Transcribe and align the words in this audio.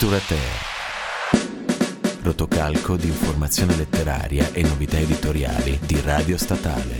Literater. 0.00 0.38
Rotocalco 2.22 2.96
di 2.96 3.08
informazione 3.08 3.76
letteraria 3.76 4.50
e 4.54 4.62
novità 4.62 4.96
editoriali 4.96 5.78
di 5.86 6.00
Radio 6.00 6.38
Statale. 6.38 6.96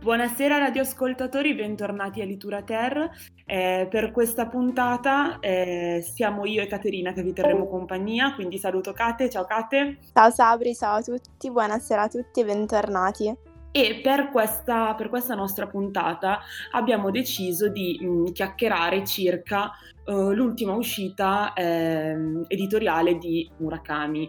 Buonasera 0.00 0.58
radioascoltatori, 0.58 1.56
bentornati 1.56 2.20
a 2.20 2.24
Litura 2.24 2.62
Ter. 2.62 3.10
Eh, 3.44 3.88
per 3.90 4.12
questa 4.12 4.46
puntata 4.46 5.40
eh, 5.40 6.04
siamo 6.14 6.44
io 6.46 6.62
e 6.62 6.68
Caterina 6.68 7.12
che 7.12 7.24
vi 7.24 7.32
terremo 7.32 7.66
compagnia, 7.66 8.32
quindi 8.32 8.58
saluto 8.58 8.92
Kate, 8.92 9.28
ciao 9.28 9.44
Kate. 9.44 9.98
Ciao 10.12 10.30
Sabri, 10.30 10.76
ciao 10.76 10.98
a 10.98 11.02
tutti, 11.02 11.50
buonasera 11.50 12.02
a 12.02 12.08
tutti 12.08 12.38
e 12.38 12.44
bentornati. 12.44 13.36
E 13.78 14.00
per 14.02 14.30
questa, 14.30 14.92
per 14.96 15.08
questa, 15.08 15.36
nostra 15.36 15.68
puntata 15.68 16.40
abbiamo 16.72 17.12
deciso 17.12 17.68
di 17.68 17.96
mh, 18.00 18.06
mm, 18.06 18.24
chiacchierare 18.32 19.06
circa 19.06 19.70
uh, 20.06 20.32
l'ultima 20.32 20.74
uscita 20.74 21.52
eh, 21.52 22.16
editoriale 22.48 23.18
di 23.18 23.48
Murakami. 23.58 24.28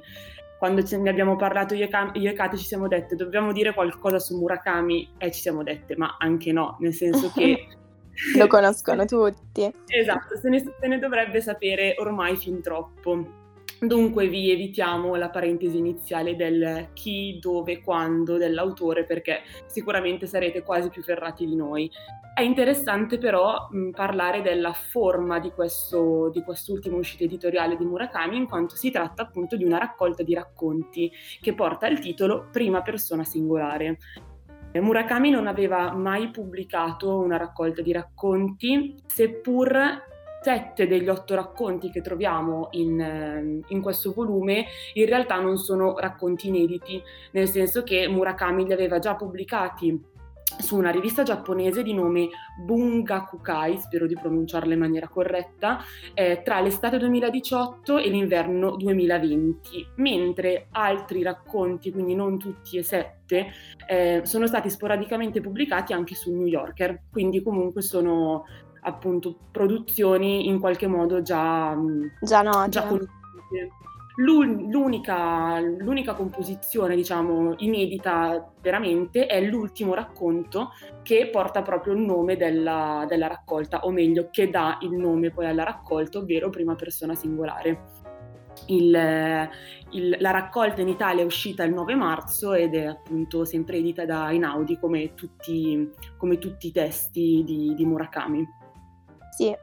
Quando 0.59 0.83
ne 0.87 1.09
abbiamo 1.09 1.35
parlato 1.35 1.73
io 1.73 1.87
e, 1.89 2.19
io 2.19 2.29
e 2.29 2.33
Kate 2.33 2.57
ci 2.57 2.65
siamo 2.65 2.87
dette 2.87 3.15
dobbiamo 3.15 3.51
dire 3.51 3.73
qualcosa 3.73 4.19
su 4.19 4.37
Murakami 4.37 5.13
e 5.17 5.31
ci 5.31 5.41
siamo 5.41 5.63
dette 5.63 5.97
ma 5.97 6.17
anche 6.19 6.51
no, 6.51 6.77
nel 6.81 6.93
senso 6.93 7.31
che... 7.33 7.69
Lo 8.37 8.45
conoscono 8.45 9.05
tutti. 9.05 9.73
esatto, 9.87 10.37
se 10.37 10.49
ne, 10.49 10.59
se 10.59 10.87
ne 10.87 10.99
dovrebbe 10.99 11.41
sapere 11.41 11.95
ormai 11.97 12.35
fin 12.35 12.61
troppo. 12.61 13.38
Dunque 13.79 14.27
vi 14.27 14.51
evitiamo 14.51 15.15
la 15.15 15.29
parentesi 15.29 15.77
iniziale 15.77 16.35
del 16.35 16.89
chi, 16.93 17.39
dove, 17.39 17.81
quando 17.81 18.35
dell'autore 18.35 19.05
perché 19.05 19.41
sicuramente 19.67 20.27
sarete 20.27 20.63
quasi 20.63 20.89
più 20.89 21.01
ferrati 21.01 21.45
di 21.45 21.55
noi. 21.55 21.89
È 22.33 22.41
interessante 22.41 23.17
però 23.17 23.69
mh, 23.69 23.91
parlare 23.91 24.41
della 24.41 24.73
forma 24.73 25.39
di, 25.39 25.51
questo, 25.51 26.29
di 26.29 26.41
quest'ultima 26.41 26.97
uscita 26.97 27.23
editoriale 27.23 27.77
di 27.77 27.85
Murakami 27.85 28.35
in 28.35 28.47
quanto 28.47 28.75
si 28.75 28.91
tratta 28.91 29.23
appunto 29.23 29.55
di 29.55 29.63
una 29.63 29.77
raccolta 29.77 30.23
di 30.23 30.33
racconti 30.33 31.11
che 31.39 31.53
porta 31.53 31.87
il 31.87 31.99
titolo 31.99 32.47
Prima 32.51 32.81
persona 32.81 33.23
singolare. 33.23 33.97
Murakami 34.73 35.29
non 35.31 35.47
aveva 35.47 35.93
mai 35.93 36.29
pubblicato 36.29 37.17
una 37.17 37.37
raccolta 37.37 37.81
di 37.81 37.91
racconti, 37.91 38.95
seppur 39.05 40.07
sette 40.41 40.87
degli 40.87 41.09
otto 41.09 41.35
racconti 41.35 41.89
che 41.89 42.01
troviamo 42.01 42.69
in, 42.71 42.99
ehm, 42.99 43.61
in, 43.67 43.81
questo 43.81 44.13
volume 44.13 44.65
in 44.93 45.05
realtà 45.05 45.39
non 45.39 45.57
sono 45.57 45.97
racconti 45.97 46.47
inediti, 46.47 47.01
nel 47.31 47.47
senso 47.47 47.83
che 47.83 48.07
Murakami 48.07 48.65
li 48.65 48.73
aveva 48.73 48.99
già 48.99 49.15
pubblicati 49.15 50.17
su 50.57 50.77
una 50.77 50.89
rivista 50.89 51.23
giapponese 51.23 51.83
di 51.83 51.93
nome 51.93 52.29
Bungakukai, 52.65 53.77
spero 53.77 54.07
di 54.07 54.15
pronunciarla 54.15 54.73
in 54.73 54.79
maniera 54.79 55.07
corretta, 55.07 55.79
eh, 56.13 56.41
tra 56.43 56.59
l'estate 56.59 56.97
2018 56.97 57.97
e 57.97 58.09
l'inverno 58.09 58.75
2020, 58.75 59.87
mentre 59.97 60.67
altri 60.71 61.21
racconti, 61.21 61.91
quindi 61.91 62.15
non 62.15 62.39
tutti 62.39 62.77
e 62.77 62.83
sette, 62.83 63.51
eh, 63.87 64.21
sono 64.23 64.47
stati 64.47 64.69
sporadicamente 64.69 65.39
pubblicati 65.39 65.93
anche 65.93 66.15
su 66.15 66.33
New 66.33 66.47
Yorker, 66.47 67.03
quindi 67.11 67.43
comunque 67.43 67.81
sono 67.81 68.45
appunto 68.81 69.35
produzioni 69.51 70.47
in 70.47 70.59
qualche 70.59 70.87
modo 70.87 71.21
già, 71.21 71.75
mm, 71.75 72.05
già, 72.21 72.41
note. 72.41 72.69
già 72.69 72.83
conosciute. 72.83 73.17
L'unica, 74.19 75.61
l'unica, 75.61 76.13
composizione, 76.13 76.93
diciamo, 76.97 77.53
inedita 77.59 78.51
veramente 78.61 79.27
è 79.27 79.41
l'ultimo 79.41 79.93
racconto 79.93 80.71
che 81.03 81.29
porta 81.31 81.61
proprio 81.61 81.93
il 81.93 81.99
nome 82.01 82.35
della, 82.35 83.05
della 83.07 83.27
raccolta, 83.27 83.85
o 83.85 83.91
meglio, 83.91 84.27
che 84.29 84.49
dà 84.49 84.77
il 84.81 84.91
nome 84.91 85.31
poi 85.31 85.45
alla 85.45 85.63
raccolta, 85.63 86.17
ovvero 86.17 86.49
prima 86.49 86.75
persona 86.75 87.15
singolare. 87.15 87.97
Il, 88.65 89.49
il, 89.91 90.17
la 90.19 90.31
raccolta 90.31 90.81
in 90.81 90.89
Italia 90.89 91.23
è 91.23 91.25
uscita 91.25 91.63
il 91.63 91.73
9 91.73 91.95
marzo 91.95 92.51
ed 92.53 92.75
è 92.75 92.85
appunto 92.85 93.45
sempre 93.45 93.77
edita 93.77 94.05
da 94.05 94.31
Inaudi 94.31 94.77
come 94.77 95.13
tutti, 95.13 95.89
come 96.17 96.37
tutti 96.39 96.67
i 96.67 96.71
testi 96.73 97.43
di, 97.45 97.73
di 97.73 97.85
Murakami. 97.85 98.45
Sì. 99.39 99.57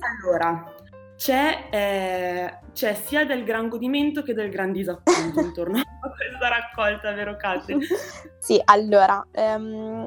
Allora, 0.00 0.74
c'è, 1.16 1.68
eh, 1.70 2.58
c'è, 2.74 2.94
sia 3.02 3.24
del 3.24 3.44
gran 3.44 3.70
godimento 3.70 4.22
che 4.22 4.34
del 4.34 4.50
gran 4.50 4.72
disappunto 4.72 5.40
intorno 5.40 5.78
a 5.80 6.10
questa 6.10 6.48
raccolta, 6.48 7.12
vero 7.12 7.34
Kate? 7.36 7.78
sì, 8.38 8.60
allora, 8.62 9.26
um, 9.34 10.06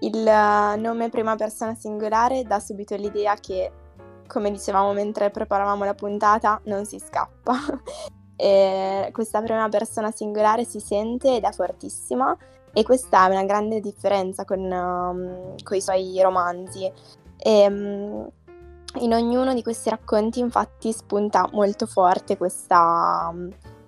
il 0.00 0.22
nome 0.22 1.08
prima 1.08 1.36
persona 1.36 1.74
singolare 1.74 2.42
dà 2.42 2.60
subito 2.60 2.94
l'idea 2.96 3.34
che, 3.36 3.72
come 4.26 4.50
dicevamo 4.50 4.92
mentre 4.92 5.30
preparavamo 5.30 5.82
la 5.84 5.94
puntata, 5.94 6.60
non 6.64 6.84
si 6.84 6.98
scappa. 6.98 7.54
questa 8.36 9.40
prima 9.42 9.68
persona 9.70 10.10
singolare 10.10 10.64
si 10.64 10.80
sente 10.80 11.36
ed 11.36 11.44
è 11.44 11.52
fortissima 11.52 12.36
e 12.72 12.82
questa 12.82 13.26
è 13.26 13.30
una 13.30 13.44
grande 13.44 13.80
differenza 13.80 14.44
con, 14.44 14.60
um, 14.60 15.54
con 15.62 15.76
i 15.78 15.80
suoi 15.80 16.20
romanzi. 16.20 16.92
E, 17.42 17.66
um, 17.66 18.30
in 18.98 19.14
ognuno 19.14 19.54
di 19.54 19.62
questi 19.62 19.88
racconti 19.88 20.40
infatti 20.40 20.92
spunta 20.92 21.48
molto 21.52 21.86
forte 21.86 22.36
questa, 22.36 23.32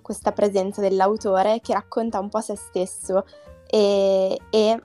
questa 0.01 0.31
presenza 0.31 0.81
dell'autore 0.81 1.59
che 1.61 1.73
racconta 1.73 2.19
un 2.19 2.29
po' 2.29 2.39
se 2.39 2.55
stesso 2.55 3.25
e, 3.67 4.39
e 4.49 4.81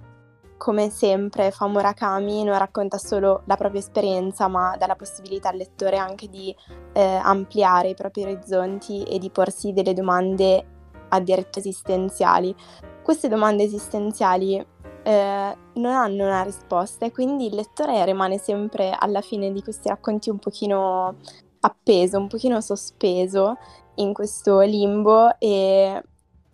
come 0.57 0.91
sempre 0.91 1.53
fa 1.53 1.69
Murakami 1.69 2.43
non 2.43 2.59
racconta 2.59 2.99
solo 2.99 3.43
la 3.45 3.57
propria 3.57 3.81
esperienza 3.81 4.49
ma 4.49 4.77
dà 4.77 4.87
la 4.87 4.97
possibilità 4.97 5.51
al 5.51 5.57
lettore 5.57 5.97
anche 5.97 6.29
di 6.29 6.55
eh, 6.93 7.21
ampliare 7.23 7.91
i 7.91 7.95
propri 7.95 8.25
orizzonti 8.25 9.05
e 9.05 9.19
di 9.19 9.31
porsi 9.31 9.73
delle 9.73 9.95
domande 9.95 10.77
addirittura 11.11 11.61
esistenziali. 11.61 12.55
Queste 13.03 13.29
domande 13.29 13.63
esistenziali 13.63 14.63
eh, 15.03 15.57
non 15.75 15.93
hanno 15.93 16.25
una 16.25 16.43
risposta 16.43 17.07
e 17.07 17.13
quindi 17.13 17.47
il 17.47 17.55
lettore 17.55 18.05
rimane 18.05 18.39
sempre 18.39 18.95
alla 18.97 19.21
fine 19.21 19.53
di 19.53 19.63
questi 19.63 19.89
racconti 19.89 20.31
un 20.31 20.39
pochino 20.39 21.17
appeso, 21.61 22.19
un 22.19 22.29
pochino 22.29 22.61
sospeso 22.61 23.57
in 23.97 24.13
questo 24.13 24.61
limbo 24.61 25.39
e 25.39 26.03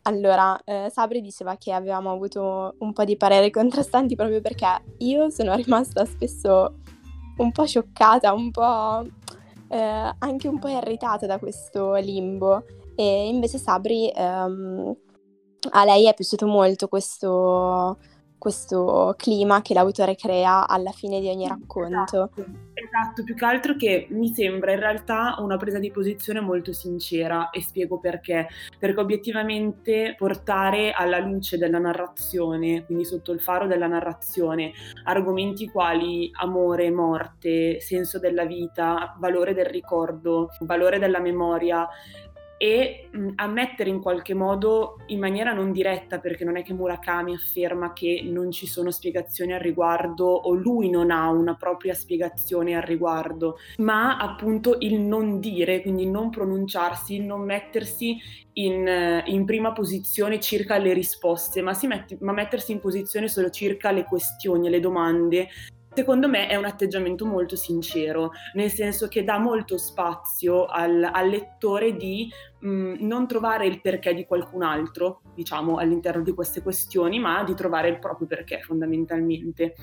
allora 0.02 0.58
eh, 0.64 0.88
Sabri 0.90 1.20
diceva 1.20 1.56
che 1.56 1.72
avevamo 1.72 2.10
avuto 2.10 2.74
un 2.78 2.92
po' 2.92 3.04
di 3.04 3.16
pareri 3.16 3.50
contrastanti 3.52 4.14
proprio 4.14 4.40
perché 4.40 4.66
io 4.98 5.30
sono 5.30 5.54
rimasta 5.54 6.04
spesso 6.04 6.80
un 7.36 7.50
po' 7.50 7.66
scioccata, 7.66 8.32
un 8.32 8.50
po' 8.50 9.04
eh, 9.68 10.14
anche 10.18 10.48
un 10.48 10.58
po' 10.58 10.68
irritata 10.68 11.26
da 11.26 11.38
questo 11.38 11.94
limbo 11.94 12.64
e 12.94 13.28
invece 13.28 13.58
Sabri 13.58 14.08
ehm, 14.14 14.96
a 15.70 15.84
lei 15.84 16.06
è 16.06 16.14
piaciuto 16.14 16.46
molto 16.46 16.88
questo 16.88 17.98
questo 18.44 19.14
clima 19.16 19.62
che 19.62 19.72
l'autore 19.72 20.16
crea 20.16 20.68
alla 20.68 20.90
fine 20.90 21.18
di 21.18 21.28
ogni 21.28 21.48
racconto. 21.48 22.28
Esatto, 22.30 22.44
esatto, 22.74 23.24
più 23.24 23.34
che 23.34 23.44
altro 23.46 23.74
che 23.74 24.06
mi 24.10 24.34
sembra 24.34 24.72
in 24.72 24.80
realtà 24.80 25.36
una 25.38 25.56
presa 25.56 25.78
di 25.78 25.90
posizione 25.90 26.40
molto 26.40 26.74
sincera 26.74 27.48
e 27.48 27.62
spiego 27.62 27.98
perché. 27.98 28.48
Perché 28.78 29.00
obiettivamente 29.00 30.14
portare 30.18 30.92
alla 30.92 31.20
luce 31.20 31.56
della 31.56 31.78
narrazione, 31.78 32.84
quindi 32.84 33.06
sotto 33.06 33.32
il 33.32 33.40
faro 33.40 33.66
della 33.66 33.86
narrazione, 33.86 34.72
argomenti 35.04 35.70
quali 35.70 36.30
amore, 36.34 36.90
morte, 36.90 37.80
senso 37.80 38.18
della 38.18 38.44
vita, 38.44 39.16
valore 39.18 39.54
del 39.54 39.64
ricordo, 39.64 40.50
valore 40.60 40.98
della 40.98 41.18
memoria, 41.20 41.88
e 42.64 43.08
mh, 43.10 43.32
ammettere 43.34 43.90
in 43.90 44.00
qualche 44.00 44.32
modo 44.32 44.96
in 45.08 45.18
maniera 45.18 45.52
non 45.52 45.70
diretta, 45.70 46.18
perché 46.18 46.46
non 46.46 46.56
è 46.56 46.62
che 46.62 46.72
Murakami 46.72 47.34
afferma 47.34 47.92
che 47.92 48.22
non 48.24 48.50
ci 48.52 48.66
sono 48.66 48.90
spiegazioni 48.90 49.52
al 49.52 49.60
riguardo 49.60 50.24
o 50.24 50.54
lui 50.54 50.88
non 50.88 51.10
ha 51.10 51.28
una 51.28 51.56
propria 51.56 51.92
spiegazione 51.92 52.74
al 52.74 52.80
riguardo, 52.80 53.58
ma 53.76 54.16
appunto 54.16 54.76
il 54.78 54.98
non 54.98 55.40
dire, 55.40 55.82
quindi 55.82 56.06
non 56.06 56.30
pronunciarsi, 56.30 57.22
non 57.22 57.42
mettersi 57.42 58.16
in, 58.54 59.22
in 59.26 59.44
prima 59.44 59.72
posizione 59.72 60.40
circa 60.40 60.78
le 60.78 60.94
risposte, 60.94 61.60
ma, 61.60 61.78
mette, 61.82 62.16
ma 62.20 62.32
mettersi 62.32 62.72
in 62.72 62.80
posizione 62.80 63.28
solo 63.28 63.50
circa 63.50 63.90
le 63.90 64.04
questioni, 64.04 64.70
le 64.70 64.80
domande 64.80 65.48
secondo 65.94 66.28
me 66.28 66.48
è 66.48 66.56
un 66.56 66.64
atteggiamento 66.64 67.24
molto 67.24 67.56
sincero, 67.56 68.32
nel 68.54 68.70
senso 68.70 69.08
che 69.08 69.24
dà 69.24 69.38
molto 69.38 69.78
spazio 69.78 70.66
al, 70.66 71.08
al 71.10 71.28
lettore 71.28 71.96
di 71.96 72.30
mh, 72.60 72.68
mm, 72.68 72.94
non 73.00 73.26
trovare 73.26 73.66
il 73.66 73.80
perché 73.80 74.12
di 74.12 74.26
qualcun 74.26 74.62
altro, 74.62 75.22
diciamo, 75.34 75.76
all'interno 75.76 76.22
di 76.22 76.32
queste 76.32 76.62
questioni, 76.62 77.18
ma 77.20 77.44
di 77.44 77.54
trovare 77.54 77.88
il 77.88 77.98
proprio 77.98 78.26
perché 78.26 78.60
fondamentalmente. 78.60 79.74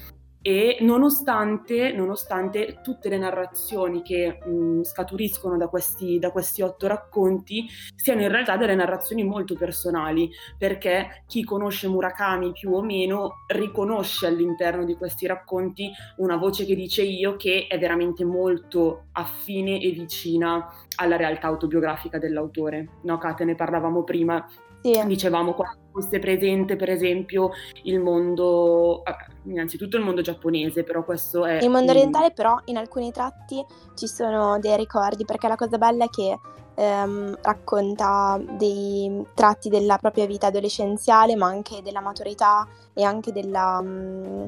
E 0.41 0.77
nonostante, 0.81 1.91
nonostante, 1.93 2.79
tutte 2.81 3.09
le 3.09 3.17
narrazioni 3.17 4.01
che 4.01 4.39
mh, 4.43 4.81
scaturiscono 4.81 5.55
da 5.57 5.67
questi, 5.67 6.17
da 6.17 6.31
questi, 6.31 6.61
otto 6.61 6.87
racconti 6.87 7.67
siano 7.95 8.21
in 8.21 8.29
realtà 8.29 8.57
delle 8.57 8.73
narrazioni 8.73 9.23
molto 9.23 9.55
personali, 9.55 10.31
perché 10.57 11.23
chi 11.27 11.43
conosce 11.43 11.87
Murakami 11.87 12.51
più 12.53 12.73
o 12.73 12.81
meno 12.81 13.43
riconosce 13.47 14.27
all'interno 14.27 14.83
di 14.83 14.95
questi 14.95 15.27
racconti 15.27 15.91
una 16.17 16.37
voce 16.37 16.65
che 16.65 16.75
dice 16.75 17.03
io 17.03 17.35
che 17.35 17.67
è 17.67 17.77
veramente 17.77 18.25
molto 18.25 19.05
affine 19.11 19.79
e 19.79 19.91
vicina 19.91 20.67
alla 20.95 21.17
realtà 21.17 21.47
autobiografica 21.47 22.17
dell'autore. 22.17 22.99
No, 23.03 23.17
Kate, 23.17 23.45
ne 23.45 23.55
parlavamo 23.55 24.03
prima, 24.03 24.47
sì. 24.81 25.01
Dicevamo 25.05 25.53
quando 25.53 25.79
fosse 25.91 26.19
presente, 26.19 26.75
per 26.75 26.89
esempio, 26.89 27.51
il 27.83 27.99
mondo, 27.99 29.03
innanzitutto 29.43 29.97
il 29.97 30.03
mondo 30.03 30.21
giapponese, 30.21 30.83
però 30.83 31.03
questo 31.03 31.45
è... 31.45 31.61
Il 31.61 31.69
mondo 31.69 31.91
orientale, 31.91 32.31
però, 32.31 32.59
in 32.65 32.77
alcuni 32.77 33.11
tratti 33.11 33.63
ci 33.95 34.07
sono 34.07 34.59
dei 34.59 34.75
ricordi, 34.77 35.25
perché 35.25 35.47
la 35.47 35.55
cosa 35.55 35.77
bella 35.77 36.05
è 36.05 36.09
che 36.09 36.39
ehm, 36.75 37.37
racconta 37.41 38.41
dei 38.57 39.23
tratti 39.33 39.69
della 39.69 39.97
propria 39.97 40.25
vita 40.25 40.47
adolescenziale, 40.47 41.35
ma 41.35 41.47
anche 41.47 41.81
della 41.81 42.01
maturità 42.01 42.67
e 42.93 43.03
anche 43.03 43.31
della... 43.31 43.81
Mh, 43.81 43.87
mm, 43.87 44.45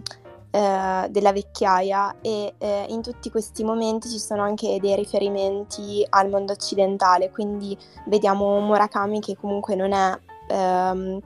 eh, 0.56 1.08
della 1.10 1.32
vecchiaia 1.32 2.18
e 2.22 2.54
eh, 2.60 2.86
in 2.90 3.02
tutti 3.02 3.32
questi 3.32 3.64
momenti 3.64 4.08
ci 4.08 4.20
sono 4.20 4.44
anche 4.44 4.78
dei 4.80 4.96
riferimenti 4.96 6.06
al 6.08 6.30
mondo 6.30 6.54
occidentale, 6.54 7.32
quindi 7.32 7.76
vediamo 8.06 8.60
Murakami 8.60 9.20
che 9.20 9.36
comunque 9.36 9.74
non 9.74 9.94
è 9.94 10.16
ehm, 10.50 11.20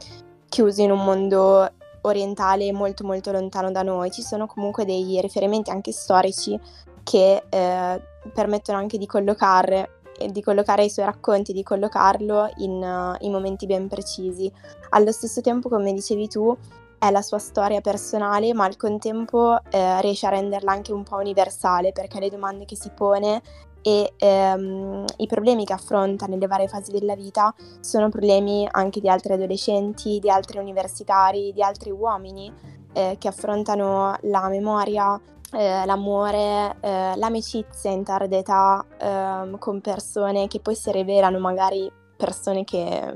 chiuso 0.48 0.82
in 0.82 0.92
un 0.92 1.04
mondo 1.04 1.70
orientale 2.04 2.72
molto 2.72 3.04
molto 3.04 3.34
lontano 3.34 3.70
da 3.70 3.82
noi, 3.82 4.12
ci 4.12 4.22
sono 4.22 4.48
comunque 4.48 4.86
dei 4.86 5.20
riferimenti 5.20 5.72
anche 5.72 5.92
storici 5.92 6.58
che 7.04 7.44
eh, 7.50 8.02
permettono 8.34 8.78
anche 8.78 8.98
di 8.98 9.06
collocare 9.06 9.90
di 10.26 10.42
collocare 10.42 10.84
i 10.84 10.90
suoi 10.90 11.06
racconti, 11.06 11.54
di 11.54 11.62
collocarlo 11.62 12.54
in, 12.58 12.82
uh, 12.82 13.24
in 13.24 13.32
momenti 13.32 13.68
ben 13.68 13.88
precisi. 13.88 14.52
Allo 14.90 15.12
stesso 15.12 15.42
tempo, 15.42 15.70
come 15.70 15.94
dicevi 15.94 16.28
tu, 16.28 16.58
è 17.00 17.12
la 17.12 17.22
sua 17.22 17.40
storia 17.40 17.82
personale, 17.82 18.54
ma 18.54 18.66
al 18.66 18.76
contempo 18.76 19.60
eh, 19.70 20.02
riesce 20.02 20.26
a 20.26 20.32
renderla 20.32 20.72
anche 20.72 20.94
un 20.94 21.04
po' 21.04 21.18
universale, 21.18 21.92
perché 21.92 22.20
le 22.20 22.30
domande 22.30 22.66
che 22.66 22.76
si 22.76 22.90
pone 22.90 23.42
e 23.82 24.14
ehm, 24.18 25.06
i 25.18 25.28
problemi 25.28 25.64
che 25.64 25.74
affronta 25.74 26.26
nelle 26.26 26.48
varie 26.48 26.68
fasi 26.68 26.92
della 26.92 27.16
vita 27.16 27.54
sono 27.80 28.10
problemi 28.10 28.68
anche 28.70 29.00
di 29.00 29.08
altri 29.08 29.34
adolescenti, 29.34 30.20
di 30.20 30.30
altri 30.30 30.58
universitari, 30.58 31.54
di 31.54 31.62
altri 31.62 31.92
uomini 31.92 32.52
eh, 32.94 33.16
che 33.20 33.28
affrontano 33.28 34.18
la 34.24 34.50
memoria, 34.50 35.20
eh, 35.54 35.86
l'amore, 35.86 36.76
eh, 36.82 37.14
l'amicizia 37.16 37.92
in 37.92 38.04
tarda 38.04 38.36
età 38.36 38.86
ehm, 39.00 39.58
con 39.58 39.80
persone 39.80 40.48
che 40.48 40.60
poi 40.60 40.76
si 40.76 40.92
rivelano 40.92 41.40
magari 41.40 41.90
persone 42.18 42.64
che 42.64 43.16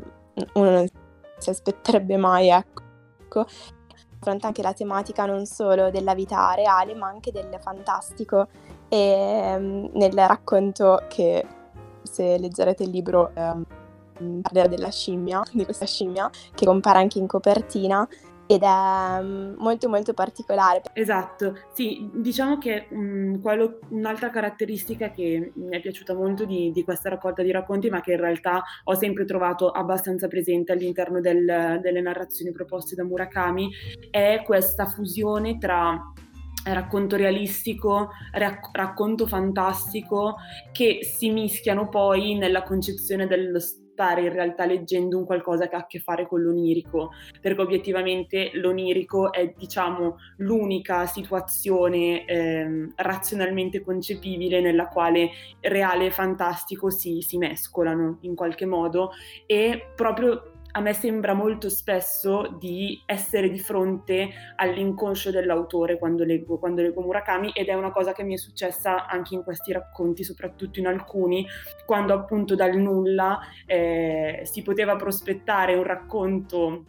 uno 0.53 0.69
non 0.69 0.87
si 1.37 1.49
aspetterebbe 1.49 2.15
mai, 2.17 2.49
ecco 2.49 2.89
affronta 3.39 4.47
anche 4.47 4.61
la 4.61 4.73
tematica 4.73 5.25
non 5.25 5.45
solo 5.45 5.89
della 5.89 6.13
vita 6.13 6.53
reale 6.53 6.93
ma 6.93 7.07
anche 7.07 7.31
del 7.31 7.57
fantastico. 7.59 8.47
E 8.87 9.55
um, 9.57 9.89
nel 9.93 10.13
racconto 10.13 11.03
che 11.07 11.45
se 12.03 12.37
leggerete 12.37 12.83
il 12.83 12.89
libro 12.89 13.31
um, 13.35 13.63
parlerà 14.41 14.67
della 14.67 14.91
scimmia, 14.91 15.41
di 15.51 15.63
questa 15.63 15.85
scimmia 15.85 16.29
che 16.53 16.65
compare 16.65 16.99
anche 16.99 17.17
in 17.17 17.27
copertina 17.27 18.07
ed 18.47 18.63
è 18.63 19.21
mm, 19.21 19.55
molto 19.57 19.89
molto 19.89 20.13
particolare. 20.13 20.81
Esatto, 20.93 21.57
sì, 21.73 22.09
diciamo 22.13 22.57
che 22.57 22.87
mh, 22.89 22.95
mm, 22.99 23.41
quello, 23.41 23.79
un'altra 23.89 24.29
caratteristica 24.29 25.11
che 25.11 25.51
mi 25.55 25.75
è 25.75 25.79
piaciuta 25.79 26.13
molto 26.13 26.45
di, 26.45 26.71
di, 26.71 26.83
questa 26.83 27.09
raccolta 27.09 27.43
di 27.43 27.51
racconti, 27.51 27.89
ma 27.89 28.01
che 28.01 28.11
in 28.13 28.19
realtà 28.19 28.63
ho 28.83 28.95
sempre 28.95 29.25
trovato 29.25 29.69
abbastanza 29.69 30.27
presente 30.27 30.71
all'interno 30.71 31.19
del, 31.19 31.79
delle 31.81 32.01
narrazioni 32.01 32.51
proposte 32.51 32.95
da 32.95 33.03
Murakami, 33.03 33.69
è 34.09 34.41
questa 34.45 34.85
fusione 34.85 35.57
tra 35.57 35.99
racconto 36.63 37.15
realistico, 37.15 38.09
rac- 38.33 38.69
racconto 38.75 39.25
fantastico 39.25 40.35
che 40.71 40.99
si 41.01 41.31
mischiano 41.31 41.89
poi 41.89 42.35
nella 42.35 42.63
concezione 42.63 43.25
dello, 43.27 43.59
stare 44.01 44.23
in 44.23 44.33
realtà 44.33 44.65
leggendo 44.65 45.19
un 45.19 45.25
qualcosa 45.25 45.67
che 45.67 45.75
ha 45.75 45.79
a 45.79 45.85
che 45.85 45.99
fare 45.99 46.27
con 46.27 46.41
l'onirico, 46.41 47.11
perché 47.39 47.61
obiettivamente 47.61 48.49
l'onirico 48.55 49.31
è 49.31 49.53
diciamo 49.55 50.17
l'unica 50.37 51.05
situazione 51.05 52.25
ehm, 52.25 52.93
razionalmente 52.95 53.83
concepibile 53.83 54.59
nella 54.59 54.87
quale 54.87 55.29
reale 55.59 56.07
e 56.07 56.11
fantastico 56.11 56.89
si, 56.89 57.21
si 57.21 57.37
mescolano 57.37 58.17
in 58.21 58.33
qualche 58.33 58.65
modo 58.65 59.11
e 59.45 59.91
proprio 59.95 60.60
a 60.71 60.79
me 60.79 60.93
sembra 60.93 61.33
molto 61.33 61.69
spesso 61.69 62.55
di 62.59 63.01
essere 63.05 63.49
di 63.49 63.59
fronte 63.59 64.29
all'inconscio 64.55 65.31
dell'autore 65.31 65.97
quando 65.97 66.23
leggo, 66.23 66.57
quando 66.57 66.81
leggo 66.81 67.01
Murakami 67.01 67.51
ed 67.53 67.67
è 67.67 67.73
una 67.73 67.91
cosa 67.91 68.13
che 68.13 68.23
mi 68.23 68.35
è 68.35 68.37
successa 68.37 69.07
anche 69.07 69.35
in 69.35 69.43
questi 69.43 69.71
racconti, 69.71 70.23
soprattutto 70.23 70.79
in 70.79 70.87
alcuni, 70.87 71.45
quando 71.85 72.13
appunto 72.13 72.55
dal 72.55 72.75
nulla 72.75 73.39
eh, 73.65 74.41
si 74.43 74.61
poteva 74.61 74.95
prospettare 74.95 75.75
un 75.75 75.83
racconto 75.83 76.85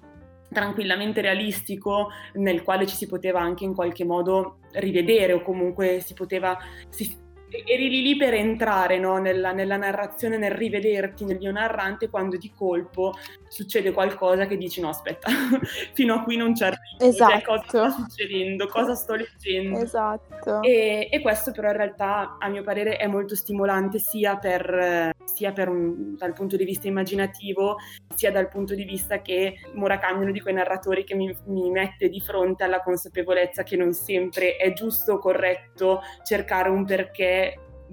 tranquillamente 0.52 1.20
realistico 1.22 2.10
nel 2.34 2.62
quale 2.62 2.86
ci 2.86 2.94
si 2.94 3.06
poteva 3.06 3.40
anche 3.40 3.64
in 3.64 3.74
qualche 3.74 4.04
modo 4.04 4.58
rivedere 4.72 5.32
o 5.32 5.42
comunque 5.42 6.00
si 6.00 6.14
poteva 6.14 6.56
si, 6.90 7.16
eri 7.64 7.88
lì, 7.88 8.02
lì 8.02 8.16
per 8.16 8.34
entrare 8.34 8.98
no? 8.98 9.18
nella, 9.18 9.52
nella, 9.52 9.76
narrazione, 9.76 10.36
nel 10.38 10.52
rivederti 10.52 11.24
nel 11.24 11.38
mio 11.38 11.52
narrante 11.52 12.08
quando 12.08 12.36
di 12.36 12.52
colpo 12.54 13.14
succede 13.48 13.92
qualcosa 13.92 14.46
che 14.46 14.56
dici 14.56 14.80
no 14.80 14.88
aspetta, 14.88 15.28
fino 15.92 16.14
a 16.14 16.22
qui 16.22 16.36
non 16.36 16.54
c'è 16.54 16.66
arrivo, 16.66 16.98
cioè, 16.98 17.08
esatto. 17.08 17.42
cosa 17.44 17.62
sta 17.66 17.90
succedendo, 17.90 18.66
cosa 18.66 18.94
sto 18.94 19.14
leggendo. 19.14 19.78
Esatto. 19.78 20.62
E, 20.62 21.08
e, 21.10 21.20
questo 21.20 21.52
però 21.52 21.68
in 21.68 21.76
realtà 21.76 22.36
a 22.38 22.48
mio 22.48 22.62
parere 22.62 22.96
è 22.96 23.06
molto 23.06 23.34
stimolante 23.34 23.98
sia, 23.98 24.36
per, 24.36 25.14
sia 25.24 25.52
per 25.52 25.68
un, 25.68 26.16
dal 26.16 26.32
punto 26.32 26.56
di 26.56 26.64
vista 26.64 26.88
immaginativo 26.88 27.76
sia 28.14 28.30
dal 28.30 28.48
punto 28.48 28.74
di 28.74 28.84
vista 28.84 29.20
che 29.20 29.56
Murakami 29.74 30.20
è 30.20 30.22
uno 30.22 30.32
di 30.32 30.40
quei 30.40 30.54
narratori 30.54 31.04
che 31.04 31.14
mi, 31.14 31.34
mi 31.46 31.70
mette 31.70 32.08
di 32.08 32.20
fronte 32.20 32.64
alla 32.64 32.82
consapevolezza 32.82 33.62
che 33.62 33.76
non 33.76 33.92
sempre 33.92 34.56
è 34.56 34.72
giusto 34.72 35.14
o 35.14 35.18
corretto 35.18 36.00
cercare 36.22 36.68
un 36.68 36.84
perché 36.84 37.41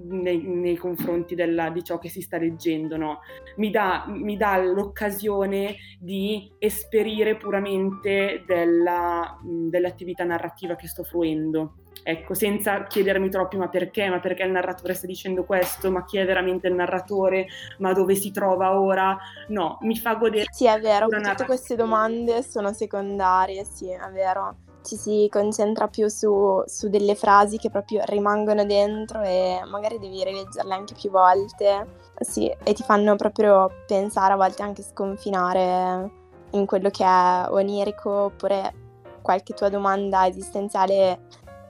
nei, 0.08 0.42
nei, 0.42 0.76
confronti 0.76 1.34
della, 1.34 1.70
di 1.70 1.82
ciò 1.84 1.98
che 1.98 2.08
si 2.08 2.20
sta 2.20 2.38
leggendo, 2.38 2.96
no? 2.96 3.20
mi, 3.56 3.70
dà, 3.70 4.04
mi, 4.08 4.36
dà, 4.36 4.56
l'occasione 4.62 5.76
di 5.98 6.50
esperire 6.58 7.36
puramente 7.36 8.42
della, 8.46 9.38
dell'attività 9.42 10.24
narrativa 10.24 10.74
che 10.76 10.88
sto 10.88 11.04
fruendo. 11.04 11.74
Ecco, 12.02 12.32
senza 12.32 12.84
chiedermi 12.84 13.28
troppo 13.28 13.58
ma 13.58 13.68
perché, 13.68 14.08
ma 14.08 14.20
perché 14.20 14.44
il 14.44 14.50
narratore 14.50 14.94
sta 14.94 15.06
dicendo 15.06 15.44
questo, 15.44 15.90
ma 15.90 16.04
chi 16.04 16.16
è 16.16 16.24
veramente 16.24 16.66
il 16.66 16.74
narratore, 16.74 17.46
ma 17.78 17.92
dove 17.92 18.14
si 18.14 18.30
trova 18.30 18.80
ora? 18.80 19.18
No, 19.48 19.78
mi 19.82 19.96
fa 19.96 20.14
godere. 20.14 20.46
Sì, 20.50 20.66
è 20.66 20.80
vero, 20.80 21.08
tutte 21.08 21.44
queste 21.44 21.76
domande 21.76 22.42
sono 22.42 22.72
secondarie, 22.72 23.64
sì, 23.64 23.90
è 23.90 24.10
vero 24.12 24.68
ci 24.82 24.96
si 24.96 25.28
concentra 25.30 25.88
più 25.88 26.08
su, 26.08 26.62
su, 26.66 26.88
delle 26.88 27.14
frasi 27.14 27.58
che 27.58 27.70
proprio 27.70 28.02
rimangono 28.06 28.64
dentro 28.64 29.20
e 29.22 29.60
magari 29.70 29.98
devi 29.98 30.22
rileggerle 30.24 30.74
anche 30.74 30.94
più 30.94 31.10
volte, 31.10 31.86
sì, 32.20 32.48
e 32.62 32.72
ti 32.72 32.82
fanno 32.82 33.16
proprio 33.16 33.70
pensare, 33.86 34.32
a 34.32 34.36
volte 34.36 34.62
anche 34.62 34.82
sconfinare 34.82 36.10
in 36.52 36.66
quello 36.66 36.90
che 36.90 37.04
è 37.04 37.46
onirico 37.48 38.10
oppure 38.10 38.74
qualche 39.22 39.54
tua 39.54 39.68
domanda 39.68 40.26
esistenziale 40.26 41.20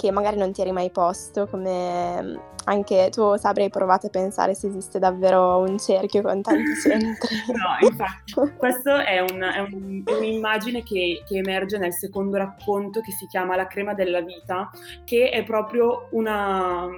che 0.00 0.10
magari 0.10 0.38
non 0.38 0.50
ti 0.50 0.62
eri 0.62 0.72
mai 0.72 0.90
posto, 0.90 1.46
come 1.46 2.40
anche 2.64 3.10
tu 3.10 3.36
Sabri 3.36 3.64
hai 3.64 3.68
provato 3.68 4.06
a 4.06 4.08
pensare 4.10 4.54
se 4.54 4.68
esiste 4.68 4.98
davvero 4.98 5.58
un 5.58 5.78
cerchio 5.78 6.22
con 6.22 6.40
tanti 6.40 6.72
centri. 6.80 7.36
no, 7.48 7.86
infatti, 7.86 8.56
questa 8.56 9.04
è, 9.04 9.20
un, 9.20 9.42
è 9.42 9.58
un, 9.58 10.02
un'immagine 10.06 10.82
che, 10.82 11.22
che, 11.26 11.36
emerge 11.36 11.76
nel 11.76 11.92
secondo 11.92 12.38
racconto 12.38 13.00
che 13.00 13.12
si 13.12 13.26
chiama 13.26 13.56
La 13.56 13.66
crema 13.66 13.92
della 13.92 14.22
vita, 14.22 14.70
che 15.04 15.28
è 15.28 15.44
proprio 15.44 16.08
una 16.12 16.88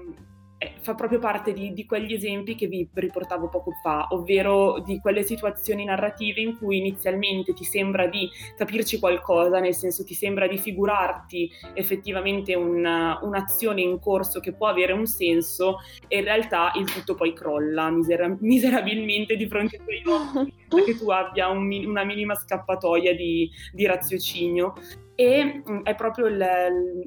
fa 0.80 0.94
proprio 0.94 1.18
parte 1.18 1.52
di, 1.52 1.72
di, 1.72 1.86
quegli 1.86 2.12
esempi 2.12 2.54
che 2.54 2.66
vi 2.66 2.88
riportavo 2.92 3.48
poco 3.48 3.72
fa, 3.82 4.08
ovvero 4.10 4.80
di 4.80 4.98
quelle 5.00 5.22
situazioni 5.22 5.84
narrative 5.84 6.40
in 6.40 6.58
cui 6.58 6.78
inizialmente 6.78 7.52
ti 7.52 7.64
sembra 7.64 8.06
di 8.06 8.28
capirci 8.56 8.98
qualcosa, 8.98 9.58
nel 9.58 9.74
senso 9.74 10.04
ti 10.04 10.14
sembra 10.14 10.46
di 10.46 10.58
figurarti 10.58 11.50
effettivamente 11.74 12.54
una, 12.54 13.18
un'azione 13.22 13.80
in 13.80 13.98
corso 13.98 14.40
che 14.40 14.52
può 14.52 14.68
avere 14.68 14.92
un 14.92 15.06
senso 15.06 15.78
e 16.08 16.18
in 16.18 16.24
realtà 16.24 16.72
il 16.76 16.90
tutto 16.92 17.14
poi 17.14 17.32
crolla 17.32 17.90
misera- 17.90 18.36
miserabilmente 18.40 19.36
di 19.36 19.46
fronte 19.46 19.76
a 19.76 19.82
quei 19.82 20.02
occhi, 20.06 20.52
che 20.84 20.96
tu 20.96 21.10
abbia 21.10 21.48
un, 21.48 21.70
una 21.86 22.04
minima 22.04 22.34
scappatoia 22.34 23.14
di, 23.14 23.50
di 23.72 23.86
raziocinio. 23.86 24.74
E 25.14 25.62
mh, 25.64 25.82
è 25.82 25.94
proprio 25.94 26.26
il, 26.26 26.44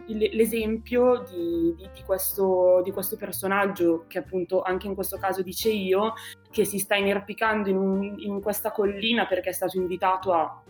il, 0.07 0.29
l'esempio 0.33 1.24
di, 1.29 1.74
di, 1.75 1.89
di, 1.93 2.03
questo, 2.05 2.81
di, 2.83 2.91
questo, 2.91 3.17
personaggio 3.17 4.05
che 4.07 4.19
appunto 4.19 4.62
anche 4.62 4.88
in 4.88 4.95
questo 4.95 5.17
caso 5.17 5.41
dice 5.41 5.69
io, 5.69 6.13
che 6.51 6.65
si 6.65 6.77
sta 6.77 6.95
inerpicando 6.95 7.69
in, 7.69 7.77
un, 7.77 8.15
in 8.19 8.41
questa 8.41 8.71
collina 8.71 9.25
perché 9.25 9.50
è 9.50 9.53
stato 9.53 9.77
invitato 9.77 10.33
a, 10.33 10.62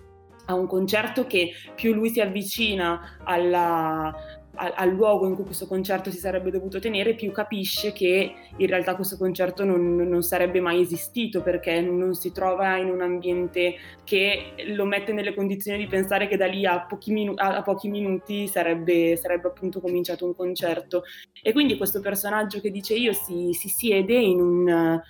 a 0.45 0.53
un 0.53 0.67
concerto 0.67 1.25
che 1.25 1.51
più 1.75 1.93
lui 1.93 2.09
si 2.09 2.21
avvicina 2.21 3.19
alla, 3.23 4.13
al, 4.55 4.73
al, 4.75 4.89
luogo 4.89 5.27
in 5.27 5.35
cui 5.35 5.43
questo 5.43 5.67
concerto 5.67 6.11
si 6.11 6.17
sarebbe 6.17 6.51
dovuto 6.51 6.79
tenere, 6.79 7.15
più 7.15 7.31
capisce 7.31 7.93
che 7.93 8.33
in 8.55 8.67
realtà 8.67 8.95
questo 8.95 9.17
concerto 9.17 9.63
non, 9.63 9.95
non, 9.95 10.21
sarebbe 10.21 10.59
mai 10.59 10.81
esistito 10.81 11.41
perché 11.41 11.81
non 11.81 12.13
si 12.13 12.31
trova 12.31 12.77
in 12.77 12.89
un 12.89 13.01
ambiente 13.01 13.75
che 14.03 14.53
lo 14.67 14.85
mette 14.85 15.13
nelle 15.13 15.33
condizioni 15.33 15.77
di 15.77 15.87
pensare 15.87 16.27
che 16.27 16.37
da 16.37 16.47
lì 16.47 16.65
a 16.65 16.81
pochi, 16.81 17.11
minu- 17.11 17.39
a, 17.39 17.61
pochi 17.61 17.89
minuti 17.89 18.47
sarebbe, 18.47 19.15
sarebbe, 19.15 19.47
appunto 19.47 19.79
cominciato 19.79 20.25
un 20.25 20.35
concerto. 20.35 21.03
E 21.41 21.51
quindi 21.51 21.77
questo 21.77 21.99
personaggio 21.99 22.59
che 22.59 22.71
dice 22.71 22.95
io 22.95 23.13
si, 23.13 23.53
si 23.53 23.69
siede 23.69 24.15
in 24.15 24.41
un 24.41 25.01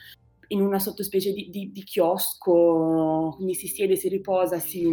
in 0.50 0.62
una 0.62 0.80
sottospecie 0.80 1.32
di, 1.32 1.50
di, 1.50 1.72
di, 1.72 1.84
chiosco, 1.84 3.34
quindi 3.36 3.54
si 3.56 3.68
siede, 3.68 3.96
si 3.96 4.10
riposa, 4.10 4.60
si, 4.60 4.88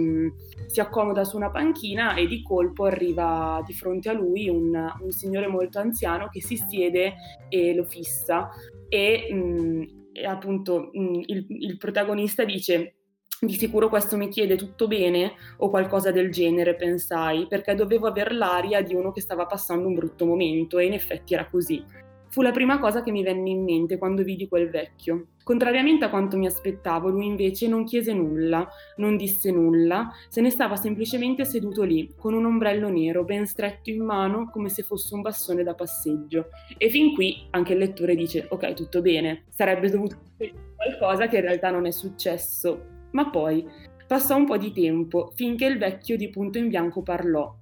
si, 0.66 0.80
accomoda 0.80 1.25
su 1.25 1.37
una 1.37 1.50
panchina 1.50 2.14
e 2.14 2.26
di 2.26 2.42
colpo 2.42 2.85
arriva 2.85 3.62
di 3.66 3.73
fronte 3.73 4.09
a 4.09 4.12
lui 4.12 4.49
un, 4.49 4.75
un 5.00 5.11
signore 5.11 5.47
molto 5.47 5.78
anziano 5.78 6.28
che 6.28 6.40
si 6.40 6.56
siede 6.56 7.14
e 7.49 7.75
lo 7.75 7.85
fissa 7.85 8.50
e, 8.88 9.32
mh, 9.32 10.11
e 10.12 10.26
appunto 10.26 10.90
mh, 10.92 11.21
il, 11.26 11.47
il 11.49 11.76
protagonista 11.78 12.44
dice 12.44 12.97
di 13.44 13.54
sicuro 13.54 13.88
questo 13.88 14.16
mi 14.16 14.28
chiede 14.28 14.54
tutto 14.54 14.87
bene 14.87 15.32
o 15.56 15.68
qualcosa 15.68 16.12
del 16.12 16.30
genere, 16.30 16.76
pensai, 16.76 17.49
perché 17.49 17.75
dovevo 17.75 18.06
aver 18.06 18.32
l'aria 18.32 18.82
di 18.82 18.94
uno 18.94 19.11
che 19.11 19.21
stava 19.21 19.47
passando 19.47 19.88
un 19.88 19.94
brutto 19.94 20.25
momento 20.25 20.78
e 20.78 20.87
in 20.87 20.92
effetti 20.92 21.35
era 21.35 21.49
così. 21.49 21.85
Fu 22.28 22.40
la 22.40 22.52
prima 22.52 22.78
cosa 22.78 23.02
che 23.02 23.11
mi 23.11 23.25
venne 23.25 23.50
in 23.50 23.64
mente 23.64 23.99
quando 23.99 24.23
vidi 24.23 24.47
quel 24.47 24.71
vecchio. 24.71 25.26
Contrariamente 25.44 26.04
a 26.04 26.11
quanto 26.11 26.37
mi 26.37 26.46
aspettavo, 26.46 27.08
lui 27.08 27.26
invece 27.26 27.66
non 27.68 27.84
chiese 27.84 28.12
nulla, 28.12 28.68
non 28.96 29.16
disse 29.16 29.50
nulla, 29.50 30.11
se 30.28 30.40
ne 30.40 30.50
stava 30.50 30.76
semplicemente 30.76 31.44
seduto 31.44 31.82
lì, 31.82 32.14
con 32.16 32.34
un 32.34 32.44
ombrello 32.44 32.88
nero 32.88 33.25
ben 33.25 33.46
stretto 33.46 33.90
in 33.90 34.04
mano 34.04 34.49
come 34.50 34.68
se 34.68 34.82
fosse 34.82 35.14
un 35.14 35.20
bastone 35.20 35.62
da 35.62 35.75
passeggio. 35.75 36.49
E 36.78 36.88
fin 36.88 37.14
qui 37.14 37.46
anche 37.50 37.72
il 37.72 37.78
lettore 37.78 38.14
dice: 38.14 38.46
Ok, 38.50 38.75
tutto 38.75 39.00
bene, 39.00 39.44
sarebbe 39.49 39.90
dovuto 39.90 40.16
succedere 40.22 40.75
qualcosa 40.76 41.26
che 41.26 41.37
in 41.37 41.42
realtà 41.42 41.70
non 41.70 41.87
è 41.87 41.90
successo. 41.90 42.87
Ma 43.12 43.28
poi 43.30 43.66
passò 44.06 44.37
un 44.37 44.46
po' 44.46 44.56
di 44.56 44.72
tempo 44.72 45.32
finché 45.34 45.66
il 45.66 45.78
vecchio 45.78 46.16
di 46.16 46.30
punto 46.30 46.58
in 46.58 46.68
bianco 46.68 47.02
parlò. 47.02 47.54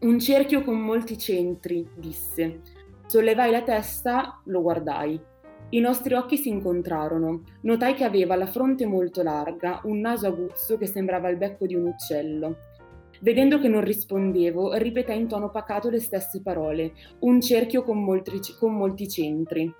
Un 0.00 0.18
cerchio 0.20 0.62
con 0.62 0.78
molti 0.78 1.18
centri, 1.18 1.88
disse. 1.96 2.60
Sollevai 3.06 3.50
la 3.50 3.62
testa, 3.62 4.40
lo 4.44 4.62
guardai. 4.62 5.20
I 5.70 5.80
nostri 5.80 6.14
occhi 6.14 6.38
si 6.38 6.48
incontrarono. 6.48 7.42
Notai 7.62 7.92
che 7.92 8.04
aveva 8.04 8.36
la 8.36 8.46
fronte 8.46 8.86
molto 8.86 9.22
larga, 9.22 9.82
un 9.84 10.00
naso 10.00 10.26
aguzzo 10.26 10.78
che 10.78 10.86
sembrava 10.86 11.28
il 11.28 11.36
becco 11.36 11.66
di 11.66 11.74
un 11.74 11.88
uccello. 11.88 12.56
Vedendo 13.20 13.58
che 13.58 13.68
non 13.68 13.82
rispondevo, 13.82 14.72
ripeté 14.78 15.12
in 15.12 15.28
tono 15.28 15.50
pacato 15.50 15.90
le 15.90 16.00
stesse 16.00 16.40
parole, 16.40 16.92
un 17.20 17.42
cerchio 17.42 17.82
con 17.82 18.02
molti, 18.02 18.40
con 18.58 18.76
molti 18.76 19.08
centri. 19.08 19.70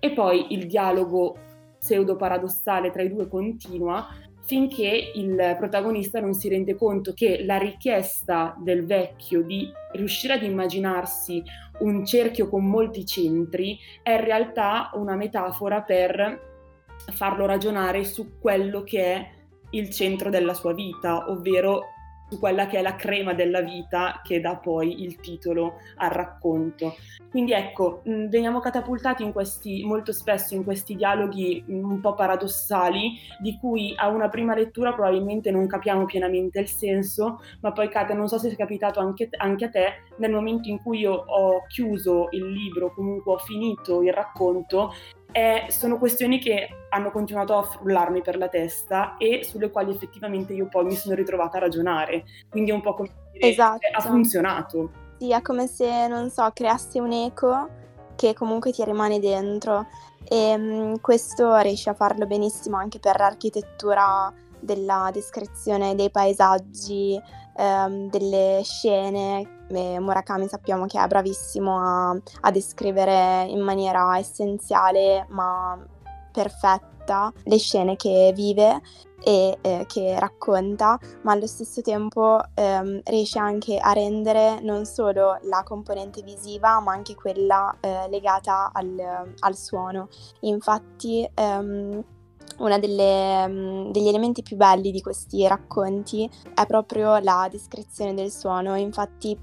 E 0.00 0.12
poi 0.12 0.52
il 0.54 0.66
dialogo 0.66 1.36
pseudo-paradossale 1.78 2.90
tra 2.90 3.02
i 3.02 3.08
due 3.08 3.28
continua 3.28 4.08
finché 4.48 5.12
il 5.14 5.56
protagonista 5.58 6.20
non 6.20 6.32
si 6.32 6.48
rende 6.48 6.74
conto 6.74 7.12
che 7.12 7.44
la 7.44 7.58
richiesta 7.58 8.56
del 8.58 8.86
vecchio 8.86 9.42
di 9.42 9.70
riuscire 9.92 10.32
ad 10.32 10.42
immaginarsi 10.42 11.42
un 11.80 12.02
cerchio 12.06 12.48
con 12.48 12.64
molti 12.64 13.04
centri 13.04 13.78
è 14.02 14.12
in 14.12 14.24
realtà 14.24 14.88
una 14.94 15.16
metafora 15.16 15.82
per 15.82 16.40
farlo 17.12 17.44
ragionare 17.44 18.04
su 18.04 18.38
quello 18.40 18.82
che 18.84 19.02
è 19.02 19.30
il 19.72 19.90
centro 19.90 20.30
della 20.30 20.54
sua 20.54 20.72
vita, 20.72 21.30
ovvero 21.30 21.82
su 22.28 22.38
quella 22.38 22.66
che 22.66 22.78
è 22.78 22.82
la 22.82 22.94
crema 22.94 23.32
della 23.34 23.60
vita 23.60 24.20
che 24.22 24.40
dà 24.40 24.56
poi 24.56 25.02
il 25.02 25.16
titolo 25.16 25.74
al 25.96 26.10
racconto. 26.10 26.94
Quindi 27.30 27.52
ecco, 27.52 28.00
mh, 28.04 28.28
veniamo 28.28 28.60
catapultati 28.60 29.22
questi, 29.32 29.84
molto 29.84 30.12
spesso 30.12 30.54
in 30.54 30.64
questi 30.64 30.94
dialoghi 30.94 31.62
mh, 31.66 31.90
un 31.90 32.00
po' 32.00 32.14
paradossali, 32.14 33.18
di 33.40 33.58
cui 33.58 33.92
a 33.96 34.08
una 34.08 34.28
prima 34.28 34.54
lettura 34.54 34.92
probabilmente 34.92 35.50
non 35.50 35.66
capiamo 35.66 36.04
pienamente 36.04 36.60
il 36.60 36.68
senso, 36.68 37.40
ma 37.60 37.72
poi 37.72 37.88
Kate, 37.88 38.14
non 38.14 38.28
so 38.28 38.38
se 38.38 38.50
è 38.50 38.56
capitato 38.56 39.00
anche, 39.00 39.28
anche 39.36 39.64
a 39.66 39.68
te, 39.70 39.86
nel 40.16 40.30
momento 40.30 40.68
in 40.68 40.82
cui 40.82 41.00
io 41.00 41.12
ho 41.12 41.64
chiuso 41.66 42.28
il 42.30 42.50
libro, 42.50 42.92
comunque 42.94 43.34
ho 43.34 43.38
finito 43.38 44.02
il 44.02 44.12
racconto, 44.12 44.92
eh, 45.38 45.70
sono 45.70 45.98
questioni 45.98 46.40
che 46.40 46.68
hanno 46.88 47.12
continuato 47.12 47.56
a 47.56 47.62
frullarmi 47.62 48.22
per 48.22 48.36
la 48.36 48.48
testa 48.48 49.16
e 49.18 49.44
sulle 49.44 49.70
quali 49.70 49.92
effettivamente 49.92 50.52
io 50.52 50.66
poi 50.66 50.86
mi 50.86 50.96
sono 50.96 51.14
ritrovata 51.14 51.58
a 51.58 51.60
ragionare. 51.60 52.24
Quindi 52.50 52.72
è 52.72 52.74
un 52.74 52.80
po' 52.80 52.94
come 52.94 53.10
dire, 53.30 53.50
esatto. 53.50 53.86
ha 53.92 54.00
funzionato. 54.00 54.90
Sì, 55.18 55.30
è 55.30 55.40
come 55.40 55.68
se, 55.68 56.08
non 56.08 56.28
so, 56.30 56.50
creassi 56.52 56.98
un 56.98 57.12
eco 57.12 57.68
che 58.16 58.34
comunque 58.34 58.72
ti 58.72 58.82
rimane 58.84 59.20
dentro 59.20 59.86
e 60.28 60.56
mh, 60.56 61.00
questo 61.00 61.56
riesce 61.58 61.90
a 61.90 61.94
farlo 61.94 62.26
benissimo 62.26 62.76
anche 62.76 62.98
per 62.98 63.16
l'architettura 63.16 64.32
della 64.58 65.10
descrizione 65.12 65.94
dei 65.94 66.10
paesaggi, 66.10 67.20
ehm, 67.56 68.10
delle 68.10 68.62
scene. 68.64 69.57
Murakami 69.70 70.48
sappiamo 70.48 70.86
che 70.86 71.02
è 71.02 71.06
bravissimo 71.06 71.78
a, 71.78 72.10
a 72.10 72.50
descrivere 72.50 73.44
in 73.48 73.60
maniera 73.60 74.16
essenziale 74.18 75.26
ma 75.30 75.78
perfetta 76.32 77.32
le 77.44 77.58
scene 77.58 77.96
che 77.96 78.32
vive 78.34 78.80
e 79.20 79.58
eh, 79.60 79.84
che 79.88 80.18
racconta, 80.18 80.98
ma 81.22 81.32
allo 81.32 81.46
stesso 81.46 81.80
tempo 81.80 82.40
ehm, 82.54 83.00
riesce 83.04 83.38
anche 83.38 83.78
a 83.78 83.92
rendere 83.92 84.60
non 84.60 84.84
solo 84.84 85.38
la 85.42 85.62
componente 85.64 86.22
visiva, 86.22 86.80
ma 86.80 86.92
anche 86.92 87.14
quella 87.14 87.74
eh, 87.80 88.08
legata 88.10 88.70
al, 88.72 89.34
al, 89.38 89.56
suono. 89.56 90.08
Infatti, 90.40 91.28
ehm, 91.34 92.04
uno 92.58 92.74
um, 92.74 93.92
degli 93.92 94.08
elementi 94.08 94.42
più 94.42 94.56
belli 94.56 94.90
di 94.90 95.00
questi 95.00 95.46
racconti 95.46 96.28
è 96.54 96.66
proprio 96.66 97.18
la 97.18 97.48
descrizione 97.50 98.14
del 98.14 98.30
suono, 98.30 98.74
infatti 98.76 99.38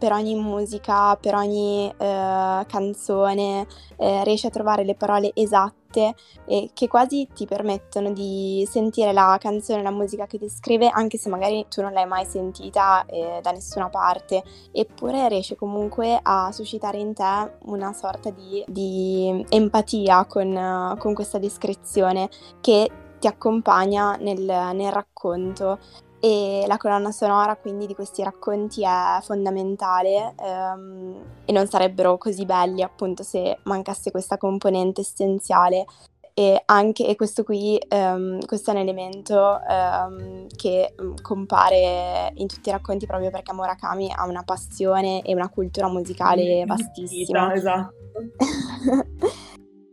per 0.00 0.12
ogni 0.12 0.34
musica, 0.34 1.14
per 1.16 1.34
ogni 1.34 1.92
eh, 1.94 2.64
canzone, 2.66 3.66
eh, 3.98 4.24
riesci 4.24 4.46
a 4.46 4.50
trovare 4.50 4.82
le 4.82 4.94
parole 4.94 5.30
esatte 5.34 6.14
e 6.46 6.70
che 6.72 6.88
quasi 6.88 7.28
ti 7.34 7.44
permettono 7.44 8.10
di 8.10 8.66
sentire 8.68 9.12
la 9.12 9.36
canzone, 9.38 9.82
la 9.82 9.90
musica 9.90 10.26
che 10.26 10.38
ti 10.38 10.48
scrive, 10.48 10.88
anche 10.88 11.18
se 11.18 11.28
magari 11.28 11.66
tu 11.68 11.82
non 11.82 11.92
l'hai 11.92 12.06
mai 12.06 12.24
sentita 12.24 13.04
eh, 13.04 13.40
da 13.42 13.50
nessuna 13.50 13.90
parte, 13.90 14.42
eppure 14.72 15.28
riesce 15.28 15.54
comunque 15.54 16.18
a 16.22 16.50
suscitare 16.50 16.96
in 16.96 17.12
te 17.12 17.58
una 17.64 17.92
sorta 17.92 18.30
di, 18.30 18.64
di 18.66 19.44
empatia 19.50 20.24
con, 20.24 20.96
con, 20.98 21.12
questa 21.12 21.36
descrizione 21.36 22.30
che 22.62 22.90
ti 23.18 23.26
accompagna 23.26 24.16
nel, 24.16 24.40
nel 24.40 24.92
racconto 24.92 25.78
e 26.20 26.64
la 26.66 26.76
colonna 26.76 27.10
sonora 27.10 27.56
quindi 27.56 27.86
di 27.86 27.94
questi 27.94 28.22
racconti 28.22 28.84
è 28.84 29.18
fondamentale 29.22 30.34
ehm, 30.38 31.14
e 31.46 31.52
non 31.52 31.66
sarebbero 31.66 32.18
così 32.18 32.44
belli 32.44 32.82
appunto 32.82 33.22
se 33.22 33.58
mancasse 33.64 34.10
questa 34.10 34.36
componente 34.36 35.00
essenziale. 35.00 35.86
E 36.32 36.62
anche 36.66 37.06
e 37.06 37.16
questo 37.16 37.42
qui 37.42 37.76
ehm, 37.76 38.44
questo 38.46 38.70
è 38.70 38.74
un 38.74 38.80
elemento 38.80 39.60
ehm, 39.68 40.46
che 40.54 40.94
mm, 41.00 41.14
compare 41.22 42.30
in 42.34 42.46
tutti 42.46 42.68
i 42.68 42.72
racconti 42.72 43.04
proprio 43.04 43.30
perché 43.30 43.52
Murakami 43.52 44.12
ha 44.14 44.24
una 44.26 44.42
passione 44.44 45.22
e 45.22 45.34
una 45.34 45.48
cultura 45.48 45.88
musicale 45.88 46.64
vastissima. 46.66 47.52
esatto 47.52 47.94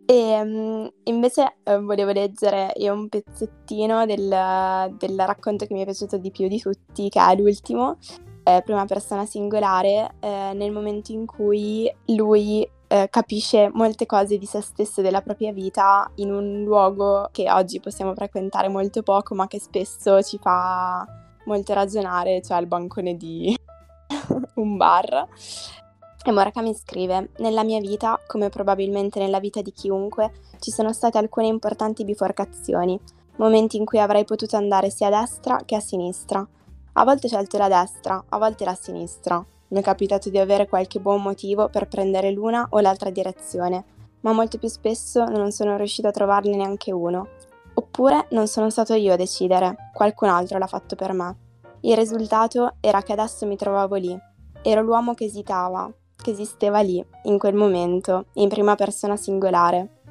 E 0.09 0.39
um, 0.41 0.89
invece 1.03 1.57
uh, 1.65 1.81
volevo 1.81 2.11
leggere 2.11 2.71
io 2.77 2.93
un 2.93 3.09
pezzettino 3.09 4.05
del, 4.05 4.95
del, 4.97 5.19
racconto 5.19 5.65
che 5.65 5.73
mi 5.73 5.81
è 5.81 5.83
piaciuto 5.83 6.17
di 6.17 6.31
più 6.31 6.47
di 6.47 6.61
tutti, 6.61 7.09
che 7.09 7.19
è 7.19 7.35
l'ultimo, 7.35 7.97
eh, 8.43 8.61
prima 8.63 8.85
persona 8.85 9.25
singolare, 9.25 10.15
eh, 10.21 10.51
nel 10.53 10.71
momento 10.71 11.11
in 11.11 11.25
cui 11.25 11.93
lui 12.05 12.65
eh, 12.87 13.07
capisce 13.09 13.69
molte 13.73 14.05
cose 14.05 14.37
di 14.37 14.45
se 14.45 14.61
stesso 14.61 15.01
e 15.01 15.03
della 15.03 15.21
propria 15.21 15.51
vita 15.51 16.09
in 16.15 16.31
un 16.31 16.63
luogo 16.63 17.27
che 17.33 17.51
oggi 17.51 17.81
possiamo 17.81 18.15
frequentare 18.15 18.69
molto 18.69 19.03
poco, 19.03 19.35
ma 19.35 19.47
che 19.47 19.59
spesso 19.59 20.21
ci 20.21 20.37
fa 20.37 21.05
molto 21.43 21.73
ragionare, 21.73 22.41
cioè 22.41 22.61
il 22.61 22.67
bancone 22.67 23.17
di 23.17 23.53
un 24.55 24.77
bar. 24.77 25.27
E 26.27 26.31
Murakami 26.33 26.75
scrive: 26.75 27.29
Nella 27.37 27.63
mia 27.63 27.79
vita, 27.79 28.19
come 28.27 28.49
probabilmente 28.49 29.17
nella 29.17 29.39
vita 29.39 29.61
di 29.61 29.71
chiunque, 29.71 30.33
ci 30.59 30.71
sono 30.71 30.91
state 30.91 31.17
alcune 31.17 31.47
importanti 31.47 32.03
biforcazioni, 32.03 32.99
momenti 33.37 33.77
in 33.77 33.85
cui 33.85 33.97
avrei 33.97 34.25
potuto 34.25 34.57
andare 34.57 34.89
sia 34.89 35.07
a 35.07 35.21
destra 35.21 35.61
che 35.63 35.77
a 35.77 35.79
sinistra. 35.79 36.45
A 36.91 37.03
volte 37.05 37.27
ho 37.27 37.29
scelto 37.29 37.57
la 37.57 37.69
destra, 37.69 38.21
a 38.27 38.37
volte 38.37 38.65
la 38.65 38.75
sinistra. 38.75 39.41
Mi 39.69 39.79
è 39.79 39.81
capitato 39.81 40.29
di 40.29 40.37
avere 40.37 40.67
qualche 40.67 40.99
buon 40.99 41.21
motivo 41.21 41.69
per 41.69 41.87
prendere 41.87 42.31
l'una 42.31 42.67
o 42.71 42.81
l'altra 42.81 43.09
direzione, 43.09 43.85
ma 44.19 44.33
molto 44.33 44.57
più 44.57 44.67
spesso 44.67 45.23
non 45.23 45.53
sono 45.53 45.77
riuscita 45.77 46.09
a 46.09 46.11
trovarne 46.11 46.57
neanche 46.57 46.91
uno. 46.91 47.25
Oppure 47.75 48.27
non 48.31 48.47
sono 48.47 48.69
stato 48.69 48.95
io 48.95 49.13
a 49.13 49.15
decidere, 49.15 49.91
qualcun 49.93 50.27
altro 50.27 50.57
l'ha 50.57 50.67
fatto 50.67 50.97
per 50.97 51.13
me. 51.13 51.37
Il 51.83 51.95
risultato 51.95 52.75
era 52.81 53.01
che 53.01 53.13
adesso 53.13 53.45
mi 53.45 53.55
trovavo 53.55 53.95
lì. 53.95 54.19
Ero 54.61 54.81
l'uomo 54.81 55.13
che 55.13 55.23
esitava, 55.23 55.89
che 56.21 56.31
esisteva 56.31 56.81
lì, 56.81 57.03
in 57.23 57.37
quel 57.37 57.53
momento, 57.53 58.25
in 58.33 58.49
prima 58.49 58.75
persona 58.75 59.15
singolare. 59.15 60.01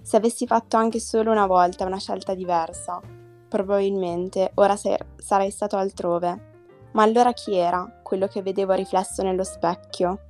Se 0.00 0.16
avessi 0.16 0.46
fatto 0.46 0.76
anche 0.76 1.00
solo 1.00 1.30
una 1.32 1.46
volta 1.46 1.84
una 1.84 1.98
scelta 1.98 2.34
diversa, 2.34 3.00
probabilmente 3.48 4.52
ora 4.54 4.76
ser- 4.76 5.04
sarei 5.16 5.50
stato 5.50 5.76
altrove. 5.76 6.54
Ma 6.92 7.02
allora 7.02 7.32
chi 7.32 7.54
era 7.56 8.00
quello 8.02 8.26
che 8.26 8.42
vedevo 8.42 8.72
riflesso 8.72 9.22
nello 9.22 9.44
specchio? 9.44 10.20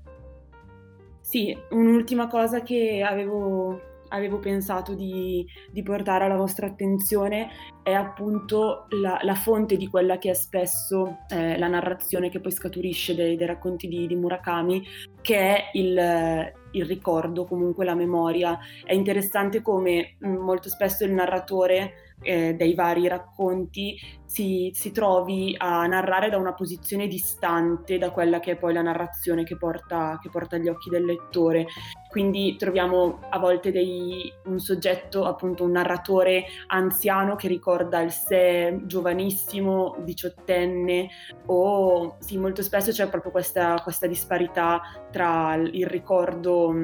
Sì, 1.21 1.57
un'ultima 1.71 2.29
cosa 2.29 2.63
che 2.63 3.03
avevo, 3.03 3.81
avevo 4.09 4.39
pensato 4.39 4.95
di, 4.95 5.47
di, 5.71 5.83
portare 5.83 6.25
alla 6.25 6.37
vostra 6.37 6.67
attenzione 6.67 7.49
è 7.83 7.93
appunto 7.93 8.87
la, 9.01 9.19
la 9.23 9.35
fonte 9.35 9.77
di 9.77 9.89
quella 9.89 10.19
che 10.19 10.31
è 10.31 10.35
spesso 10.35 11.19
eh, 11.29 11.59
la 11.59 11.69
narrazione 11.69 12.29
che 12.29 12.41
poi 12.41 12.53
scaturisce 12.53 13.15
dei, 13.15 13.37
dei 13.37 13.47
racconti 13.47 13.89
di, 13.89 14.07
di, 14.07 14.17
Murakami, 14.17 14.83
che 15.21 15.39
è 15.39 15.71
il, 15.75 16.53
il 16.73 16.85
ricordo, 16.85 17.45
comunque 17.45 17.85
la 17.85 17.95
memoria. 17.95 18.59
È 18.85 18.93
interessante 18.93 19.63
come 19.63 20.17
mh, 20.19 20.29
molto 20.29 20.69
spesso 20.69 21.05
il 21.05 21.13
narratore 21.13 22.06
eh, 22.23 22.55
dei 22.55 22.75
vari 22.75 23.09
racconti 23.09 23.97
si, 24.25 24.71
si, 24.75 24.91
trovi 24.91 25.55
a 25.57 25.87
narrare 25.87 26.29
da 26.29 26.37
una 26.37 26.55
posizione 26.55 27.07
distante 27.07 27.99
da 27.99 28.11
quella 28.11 28.41
che 28.41 28.53
è 28.53 28.57
poi 28.57 28.73
la 28.73 28.83
narrazione 28.83 29.45
che 29.45 29.57
porta, 29.57 30.19
che 30.21 30.29
porta 30.31 30.57
agli 30.57 30.69
occhi 30.69 30.91
del 30.91 31.05
lettore. 31.05 31.67
Quindi 32.09 32.57
troviamo 32.57 33.21
a 33.29 33.39
volte 33.39 33.71
dei, 33.71 34.33
un 34.47 34.59
soggetto, 34.59 35.25
appunto 35.25 35.65
un 35.65 35.73
narratore 35.73 36.45
anziano 36.69 37.37
che 37.37 37.49
ricorda 37.49 38.01
il 38.01 38.11
sé 38.11 38.81
giovanissimo, 38.85 39.97
diciottenne, 40.01 41.09
o 41.47 42.17
sì, 42.19 42.39
molto 42.39 42.63
spesso 42.63 42.91
c'è 42.91 43.09
proprio 43.09 43.31
questa, 43.31 43.81
questa 43.83 44.07
disparità 44.07 44.81
tra 45.11 45.55
il 45.55 45.87
ricordo 45.87 46.75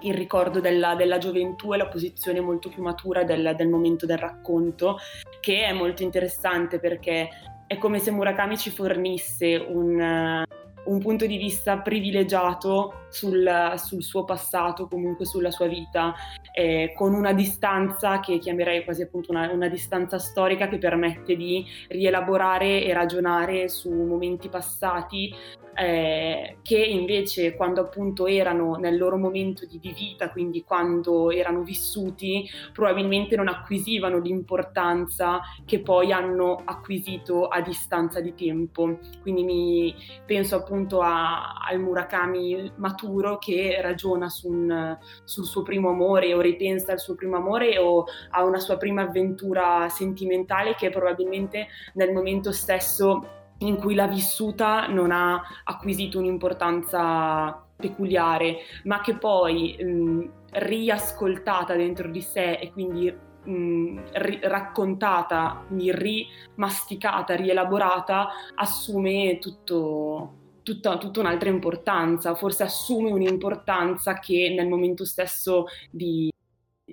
il 0.00 0.14
ricordo 0.14 0.60
della, 0.60 0.94
della, 0.94 1.18
gioventù 1.18 1.72
e 1.72 1.76
la 1.76 1.88
posizione 1.88 2.40
molto 2.40 2.68
più 2.68 2.82
matura 2.82 3.24
del, 3.24 3.54
del, 3.56 3.68
momento 3.68 4.06
del 4.06 4.18
racconto, 4.18 4.98
che 5.40 5.64
è 5.64 5.72
molto 5.72 6.02
interessante 6.02 6.78
perché 6.78 7.28
è 7.66 7.76
come 7.78 7.98
se 7.98 8.10
Murakami 8.10 8.56
ci 8.56 8.70
fornisse 8.70 9.56
un, 9.56 10.44
un 10.88 10.98
punto 11.00 11.26
di 11.26 11.36
vista 11.36 11.78
privilegiato 11.78 13.06
sul, 13.08 13.74
sul, 13.76 14.02
suo 14.02 14.24
passato, 14.24 14.88
comunque 14.88 15.26
sulla 15.26 15.50
sua 15.50 15.66
vita, 15.66 16.14
eh, 16.52 16.92
con 16.96 17.14
una 17.14 17.32
distanza 17.32 18.20
che 18.20 18.38
chiamerei 18.38 18.84
quasi 18.84 19.02
appunto 19.02 19.30
una, 19.30 19.50
una, 19.52 19.68
distanza 19.68 20.18
storica 20.18 20.68
che 20.68 20.78
permette 20.78 21.36
di 21.36 21.64
rielaborare 21.88 22.82
e 22.84 22.92
ragionare 22.92 23.68
su 23.68 23.90
momenti 23.92 24.48
passati 24.48 25.34
eh, 25.78 26.56
che 26.62 26.76
invece 26.76 27.54
quando 27.54 27.82
appunto 27.82 28.26
erano 28.26 28.74
nel 28.74 28.98
loro 28.98 29.16
momento 29.16 29.64
di, 29.64 29.78
di, 29.78 29.92
vita, 29.92 30.30
quindi 30.30 30.64
quando 30.64 31.30
erano 31.30 31.62
vissuti, 31.62 32.48
probabilmente 32.72 33.36
non 33.36 33.46
acquisivano 33.46 34.18
l'importanza 34.18 35.40
che 35.64 35.80
poi 35.80 36.10
hanno 36.10 36.60
acquisito 36.64 37.46
a 37.46 37.60
distanza 37.60 38.20
di 38.20 38.34
tempo. 38.34 38.98
Quindi 39.22 39.44
mi 39.44 39.94
penso 40.26 40.56
appunto 40.56 41.00
a, 41.00 41.54
al 41.64 41.78
Murakami 41.78 42.72
maturo 42.76 43.38
che 43.38 43.78
ragiona 43.80 44.28
su 44.28 44.48
un, 44.48 44.98
sul 45.22 45.44
suo 45.44 45.62
primo 45.62 45.90
amore 45.90 46.34
o 46.34 46.40
ripensa 46.40 46.90
al 46.90 46.98
suo 46.98 47.14
primo 47.14 47.36
amore 47.36 47.78
o 47.78 48.04
a 48.30 48.44
una 48.44 48.58
sua 48.58 48.76
prima 48.78 49.02
avventura 49.02 49.88
sentimentale 49.88 50.74
che 50.74 50.90
probabilmente 50.90 51.68
nel 51.94 52.12
momento 52.12 52.50
stesso 52.50 53.37
in 53.58 53.76
cui 53.76 53.94
l'ha 53.94 54.06
vissuta 54.06 54.86
non 54.86 55.10
ha 55.10 55.42
acquisito 55.64 56.18
un'importanza 56.18 57.64
peculiare, 57.76 58.58
ma 58.84 59.00
che 59.00 59.16
poi 59.16 59.76
mh, 59.78 60.30
riascoltata 60.52 61.74
dentro 61.74 62.08
di 62.08 62.20
sé 62.20 62.52
e 62.54 62.72
quindi 62.72 63.12
mh, 63.44 64.02
ri- 64.12 64.40
raccontata, 64.42 65.64
quindi 65.66 65.92
rimasticata, 65.92 67.34
rielaborata, 67.34 68.28
assume 68.54 69.38
tutto, 69.38 70.34
tutta, 70.62 70.98
tutta, 70.98 71.20
un'altra 71.20 71.48
importanza, 71.48 72.34
forse 72.34 72.64
assume 72.64 73.10
un'importanza 73.10 74.18
che 74.18 74.52
nel 74.56 74.68
momento 74.68 75.04
stesso 75.04 75.66
di, 75.90 76.30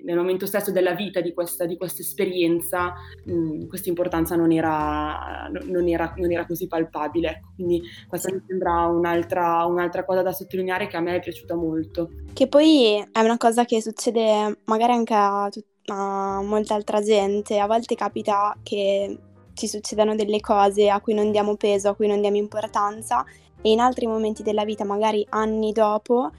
nel 0.06 0.16
momento 0.16 0.46
stesso 0.46 0.70
della 0.70 0.94
vita 0.94 1.20
di 1.20 1.34
questa, 1.34 1.66
di 1.66 1.76
questa 1.76 2.00
esperienza 2.00 2.94
mh, 3.24 3.66
questa 3.66 3.88
importanza 3.88 4.36
non 4.36 4.52
era, 4.52 5.48
non, 5.50 5.68
non 5.68 5.88
era, 5.88 6.46
così 6.46 6.68
palpabile. 6.68 7.28
Ecco. 7.28 7.48
Quindi 7.56 7.82
questa 8.08 8.32
mi 8.32 8.40
sembra 8.46 8.86
un'altra, 8.86 9.64
un'altra 9.64 10.04
cosa 10.04 10.22
da 10.22 10.32
sottolineare 10.32 10.86
che 10.86 10.96
a 10.96 11.00
me 11.00 11.16
è 11.16 11.20
piaciuta 11.20 11.56
molto. 11.56 12.10
Che 12.32 12.46
poi 12.46 13.04
è 13.10 13.20
una 13.20 13.36
cosa 13.36 13.64
che 13.64 13.82
succede 13.82 14.60
magari 14.64 14.92
anche 14.92 15.14
a, 15.14 15.50
a 15.86 16.40
molta 16.40 16.74
altra 16.74 17.02
gente, 17.02 17.58
a 17.58 17.66
volte 17.66 17.96
capita 17.96 18.56
che 18.62 19.18
ci 19.54 19.66
succedano 19.66 20.14
delle 20.14 20.38
cose 20.38 20.88
a 20.88 21.00
cui 21.00 21.14
non 21.14 21.32
diamo 21.32 21.56
peso, 21.56 21.88
a 21.88 21.94
cui 21.94 22.06
non 22.06 22.20
diamo 22.20 22.36
importanza 22.36 23.24
e 23.60 23.70
in 23.70 23.80
altri 23.80 24.06
momenti 24.06 24.44
della 24.44 24.64
vita, 24.64 24.84
magari 24.84 25.26
anni 25.30 25.72
dopo, 25.72 26.30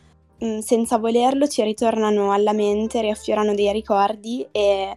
Mm, 0.44 0.60
senza 0.60 0.98
volerlo 0.98 1.48
ci 1.48 1.64
ritornano 1.64 2.32
alla 2.32 2.54
mente, 2.54 3.02
riaffiorano 3.02 3.56
dei 3.56 3.72
ricordi 3.72 4.48
e 4.52 4.96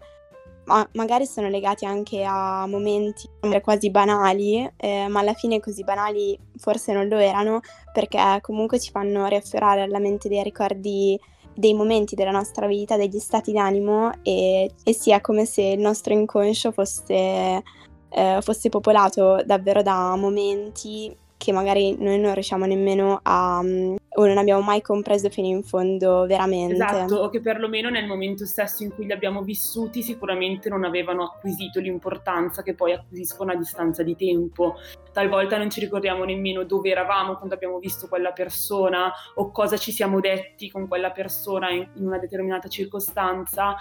ma- 0.64 0.86
magari 0.92 1.24
sono 1.26 1.48
legati 1.48 1.86
anche 1.86 2.22
a 2.24 2.66
momenti 2.66 3.26
quasi 3.62 3.90
banali, 3.90 4.70
eh, 4.76 5.08
ma 5.08 5.20
alla 5.20 5.32
fine 5.32 5.58
così 5.58 5.82
banali 5.82 6.38
forse 6.58 6.92
non 6.92 7.08
lo 7.08 7.16
erano 7.16 7.60
perché 7.92 8.18
comunque 8.42 8.78
ci 8.78 8.90
fanno 8.90 9.26
riaffiorare 9.26 9.82
alla 9.82 9.98
mente 9.98 10.28
dei 10.28 10.42
ricordi 10.42 11.18
dei 11.54 11.74
momenti 11.74 12.14
della 12.14 12.30
nostra 12.30 12.66
vita, 12.66 12.96
degli 12.96 13.18
stati 13.18 13.52
d'animo 13.52 14.12
e, 14.22 14.70
e 14.84 14.92
sia 14.92 15.20
come 15.20 15.44
se 15.46 15.62
il 15.62 15.80
nostro 15.80 16.12
inconscio 16.12 16.70
fosse, 16.70 17.62
eh, 18.10 18.38
fosse 18.40 18.68
popolato 18.68 19.42
davvero 19.44 19.82
da 19.82 20.14
momenti 20.16 21.14
che 21.36 21.52
magari 21.52 21.96
noi 21.98 22.18
non 22.18 22.34
riusciamo 22.34 22.66
nemmeno 22.66 23.20
a 23.22 23.62
mm, 23.62 23.96
o 24.12 24.26
non 24.26 24.38
abbiamo 24.38 24.60
mai 24.60 24.82
compreso 24.82 25.30
fino 25.30 25.46
in 25.46 25.62
fondo 25.62 26.26
veramente. 26.26 26.74
Esatto, 26.74 27.16
o 27.16 27.28
che 27.28 27.40
perlomeno 27.40 27.90
nel 27.90 28.06
momento 28.06 28.44
stesso 28.44 28.82
in 28.82 28.92
cui 28.92 29.06
li 29.06 29.12
abbiamo 29.12 29.42
vissuti 29.42 30.02
sicuramente 30.02 30.68
non 30.68 30.84
avevano 30.84 31.24
acquisito 31.24 31.78
l'importanza 31.78 32.62
che 32.62 32.74
poi 32.74 32.92
acquisiscono 32.92 33.52
a 33.52 33.56
distanza 33.56 34.02
di 34.02 34.16
tempo. 34.16 34.74
Talvolta 35.12 35.58
non 35.58 35.70
ci 35.70 35.80
ricordiamo 35.80 36.24
nemmeno 36.24 36.64
dove 36.64 36.90
eravamo 36.90 37.36
quando 37.36 37.54
abbiamo 37.54 37.78
visto 37.78 38.08
quella 38.08 38.32
persona 38.32 39.12
o 39.34 39.50
cosa 39.52 39.76
ci 39.76 39.92
siamo 39.92 40.18
detti 40.18 40.70
con 40.70 40.88
quella 40.88 41.12
persona 41.12 41.70
in 41.70 41.88
una 41.96 42.18
determinata 42.18 42.68
circostanza, 42.68 43.76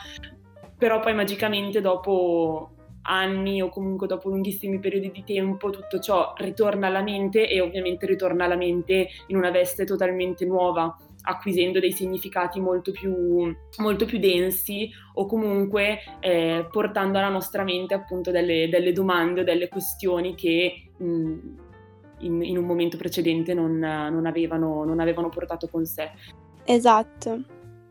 però 0.78 1.00
poi 1.00 1.16
magicamente 1.16 1.82
dopo 1.82 2.72
anni 3.10 3.62
o 3.62 3.70
comunque 3.70 4.08
dopo 4.08 4.30
lunghissimi 4.30 4.80
periodi 4.80 5.12
di 5.12 5.24
tempo 5.24 5.72
tutto 5.72 6.00
ciò 6.00 6.34
ritorna 6.38 6.88
alla 6.88 7.02
mente 7.02 7.50
e 7.50 7.60
ovviamente 7.60 8.06
ritorna 8.06 8.46
alla 8.46 8.56
mente 8.56 9.08
in 9.28 9.36
una 9.36 9.50
veste 9.50 9.84
totalmente 9.84 10.46
nuova 10.46 10.96
acquisendo 11.24 11.80
dei 11.80 11.92
significati 11.92 12.60
molto 12.60 12.92
più, 12.92 13.54
molto 13.80 14.06
più 14.06 14.20
densi 14.20 14.90
o 15.16 15.26
comunque 15.26 16.00
eh, 16.20 16.68
portando 16.72 17.18
alla 17.18 17.30
nostra 17.30 17.64
mente 17.64 17.94
appunto 17.94 18.32
delle, 18.32 18.70
delle 18.70 18.94
domande 18.94 19.42
o 19.42 19.44
delle 19.44 19.68
questioni 19.68 20.36
che 20.36 20.92
mh, 20.96 21.38
in, 22.20 22.44
in, 22.44 22.58
un 22.58 22.66
momento 22.66 22.96
precedente 22.96 23.54
non, 23.54 23.78
non, 23.78 24.26
avevano, 24.26 24.84
non 24.86 25.00
avevano 25.00 25.30
portato 25.30 25.68
con 25.68 25.86
sé. 25.86 26.12
Esatto, 26.64 27.42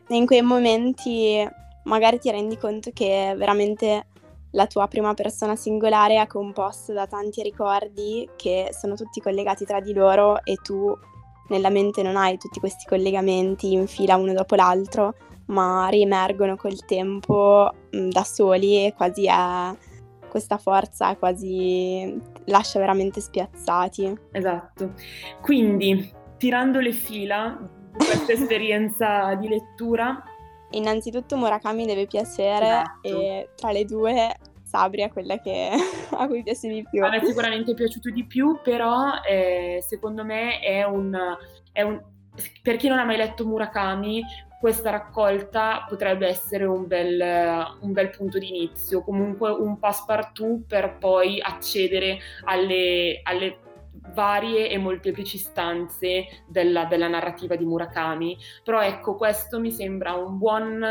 in 0.09 0.27
quei 0.27 0.43
momenti 0.43 1.47
magari 1.85 2.19
ti 2.19 2.31
rendi 2.31 2.57
conto 2.57 2.91
che 2.93 3.35
veramente 3.37 4.07
la 4.53 4.67
tua 4.67 4.87
prima 4.89 5.15
persona 5.15 5.57
singolare 5.57 6.21
è 6.21 6.27
composta 6.27 6.93
da 6.93 7.07
tanti 7.07 7.43
ricordi 7.43 8.29
che 8.37 8.71
sono 8.73 8.95
tutti 8.95 9.21
collegati 9.21 9.65
tra 9.65 9.81
di 9.81 9.93
loro 9.93 10.43
e 10.45 10.57
tu 10.63 10.97
nella 11.49 11.71
mente 11.71 12.03
non 12.03 12.17
hai 12.17 12.39
tutti 12.39 12.61
questi 12.61 12.87
collegamenti 12.87 13.73
in 13.73 13.87
fila 13.87 14.17
uno 14.17 14.33
dopo 14.33 14.55
l'altro, 14.55 15.15
ma 15.47 15.89
riemergono 15.89 16.57
col 16.57 16.85
tempo 16.85 17.73
mh, 17.91 18.09
da 18.09 18.23
soli 18.23 18.87
e 18.87 18.95
quasi 18.95 19.27
è 19.27 19.75
questa 20.29 20.59
forza 20.59 21.17
quasi 21.17 22.21
lascia 22.45 22.79
veramente 22.79 23.21
spiazzati. 23.21 24.17
Esatto. 24.33 24.93
Quindi, 25.41 26.13
tirando 26.37 26.81
le 26.81 26.93
fila 26.93 27.59
di 27.97 28.05
questa 28.05 28.33
esperienza 28.35 29.35
di 29.35 29.49
lettura, 29.49 30.23
Innanzitutto 30.71 31.37
Murakami 31.37 31.87
deve 31.87 32.07
piacere 32.07 32.67
esatto. 32.67 33.09
e 33.09 33.49
tra 33.57 33.71
le 33.73 33.85
due 33.85 34.37
Sabri 34.69 35.01
è 35.01 35.11
quella 35.11 35.39
che, 35.41 35.71
a 36.13 36.27
cui 36.27 36.43
piace 36.43 36.69
di 36.69 36.85
più. 36.89 37.03
A 37.05 37.09
me 37.09 37.25
sicuramente 37.25 37.73
è 37.73 37.75
piaciuto 37.75 38.11
di 38.11 38.25
più, 38.25 38.61
però 38.63 39.13
eh, 39.27 39.83
secondo 39.87 40.25
me 40.25 40.61
è 40.61 40.85
un, 40.85 41.17
è 41.73 41.83
un... 41.83 42.01
Per 42.63 42.77
chi 42.77 42.89
non 42.89 42.99
ha 42.99 43.05
mai 43.05 43.17
letto 43.17 43.47
Murakami, 43.47 44.23
questa 44.61 44.91
raccolta 44.91 45.87
potrebbe 45.89 46.27
essere 46.27 46.65
un 46.65 46.87
bel, 46.87 47.77
un 47.81 47.93
bel 47.93 48.11
punto 48.11 48.39
di 48.39 48.49
inizio, 48.49 49.03
comunque 49.03 49.51
un 49.51 49.79
passepartout 49.79 50.67
per 50.67 50.99
poi 50.99 51.41
accedere 51.41 52.19
alle, 52.45 53.21
alle 53.23 53.59
varie 54.15 54.69
e 54.71 54.79
molteplici 54.79 55.39
stanze 55.39 56.45
della, 56.47 56.85
della, 56.85 57.09
narrativa 57.09 57.57
di 57.57 57.65
Murakami, 57.65 58.37
però 58.63 58.83
ecco 58.83 59.15
questo 59.15 59.61
mi 59.61 59.71
sembra 59.71 60.15
un 60.15 60.39
buon 60.39 60.85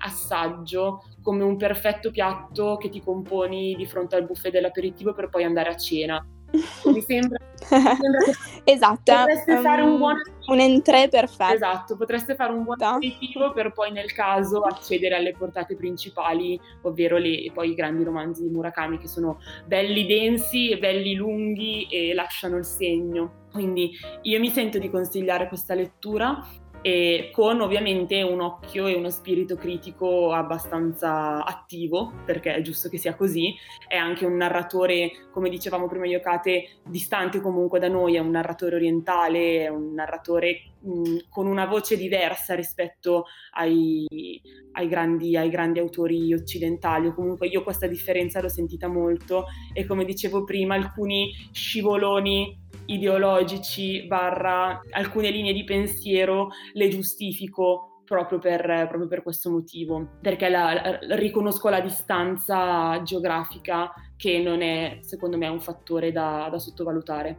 assaggio 0.00 1.02
come 1.22 1.44
un 1.44 1.56
perfetto 1.56 2.10
piatto 2.10 2.76
che 2.76 2.88
ti 2.88 3.00
componi 3.00 3.74
di 3.74 3.86
fronte 3.86 4.16
al 4.16 4.24
buffet 4.24 4.52
dell'aperitivo 4.52 5.12
per 5.12 5.28
poi 5.28 5.44
andare 5.44 5.70
a 5.70 5.76
cena. 5.76 6.26
Mi 6.52 7.00
sembra, 7.00 7.38
mi 7.40 7.66
sembra 7.66 8.20
che 8.24 8.34
esatto, 8.72 9.12
potreste 9.14 9.52
um, 9.52 9.62
fare 9.62 9.82
un 9.82 9.96
buon 9.96 10.16
un 10.46 10.60
entrée 10.60 11.08
perfetto. 11.08 11.54
Esatto, 11.54 11.96
potreste 11.96 12.34
fare 12.34 12.52
un 12.52 12.64
buon 12.64 12.76
aperitivo 12.80 13.52
per 13.52 13.72
poi 13.72 13.92
nel 13.92 14.12
caso 14.12 14.60
accedere 14.60 15.16
alle 15.16 15.32
portate 15.32 15.76
principali, 15.76 16.60
ovvero 16.82 17.16
le, 17.16 17.50
poi 17.54 17.70
i 17.70 17.74
grandi 17.74 18.04
romanzi 18.04 18.42
di 18.42 18.50
Murakami 18.50 18.98
che 18.98 19.08
sono 19.08 19.38
belli 19.64 20.06
densi 20.06 20.70
e 20.70 20.78
belli 20.78 21.14
lunghi 21.14 21.86
e 21.90 22.12
lasciano 22.14 22.56
il 22.56 22.64
segno. 22.64 23.40
Quindi 23.52 23.92
io 24.22 24.40
mi 24.40 24.48
sento 24.48 24.78
di 24.78 24.90
consigliare 24.90 25.46
questa 25.48 25.74
lettura 25.74 26.44
e 26.82 27.30
con 27.32 27.60
ovviamente 27.60 28.22
un 28.22 28.40
occhio 28.40 28.86
e 28.86 28.94
uno 28.94 29.08
spirito 29.08 29.56
critico 29.56 30.32
abbastanza 30.32 31.44
attivo, 31.44 32.12
perché 32.24 32.54
è 32.54 32.60
giusto 32.60 32.88
che 32.88 32.98
sia 32.98 33.14
così, 33.14 33.54
è 33.86 33.96
anche 33.96 34.26
un 34.26 34.36
narratore, 34.36 35.28
come 35.30 35.48
dicevamo 35.48 35.86
prima 35.86 36.06
io 36.06 36.20
Kate, 36.20 36.80
distante 36.84 37.40
comunque 37.40 37.78
da 37.78 37.88
noi, 37.88 38.16
è 38.16 38.18
un 38.18 38.30
narratore 38.30 38.74
orientale, 38.76 39.64
è 39.64 39.68
un 39.68 39.94
narratore 39.94 40.72
mh, 40.80 41.28
con 41.30 41.46
una 41.46 41.66
voce 41.66 41.96
diversa 41.96 42.54
rispetto 42.54 43.26
ai, 43.52 44.40
ai, 44.72 44.88
grandi, 44.88 45.36
ai 45.36 45.50
grandi 45.50 45.78
autori 45.78 46.34
occidentali, 46.34 47.06
o 47.06 47.14
comunque 47.14 47.46
io 47.46 47.62
questa 47.62 47.86
differenza 47.86 48.40
l'ho 48.40 48.48
sentita 48.48 48.88
molto 48.88 49.44
e 49.72 49.86
come 49.86 50.04
dicevo 50.04 50.42
prima 50.42 50.74
alcuni 50.74 51.30
scivoloni 51.52 52.61
ideologici 52.92 54.06
barra 54.06 54.80
alcune 54.90 55.30
linee 55.30 55.52
di 55.52 55.64
pensiero 55.64 56.48
le 56.72 56.88
giustifico 56.88 58.02
proprio 58.04 58.38
per, 58.38 58.60
proprio 58.88 59.08
per 59.08 59.22
questo 59.22 59.50
motivo, 59.50 60.18
perché 60.20 60.48
la, 60.50 60.98
riconosco 61.16 61.70
la 61.70 61.80
distanza 61.80 63.00
geografica 63.02 63.90
che 64.16 64.38
non 64.38 64.60
è, 64.60 64.98
secondo 65.00 65.38
me, 65.38 65.48
un 65.48 65.60
fattore 65.60 66.12
da, 66.12 66.48
da 66.50 66.58
sottovalutare. 66.58 67.38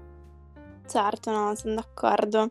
Certo, 0.87 1.31
no, 1.31 1.53
sono 1.55 1.75
d'accordo. 1.75 2.49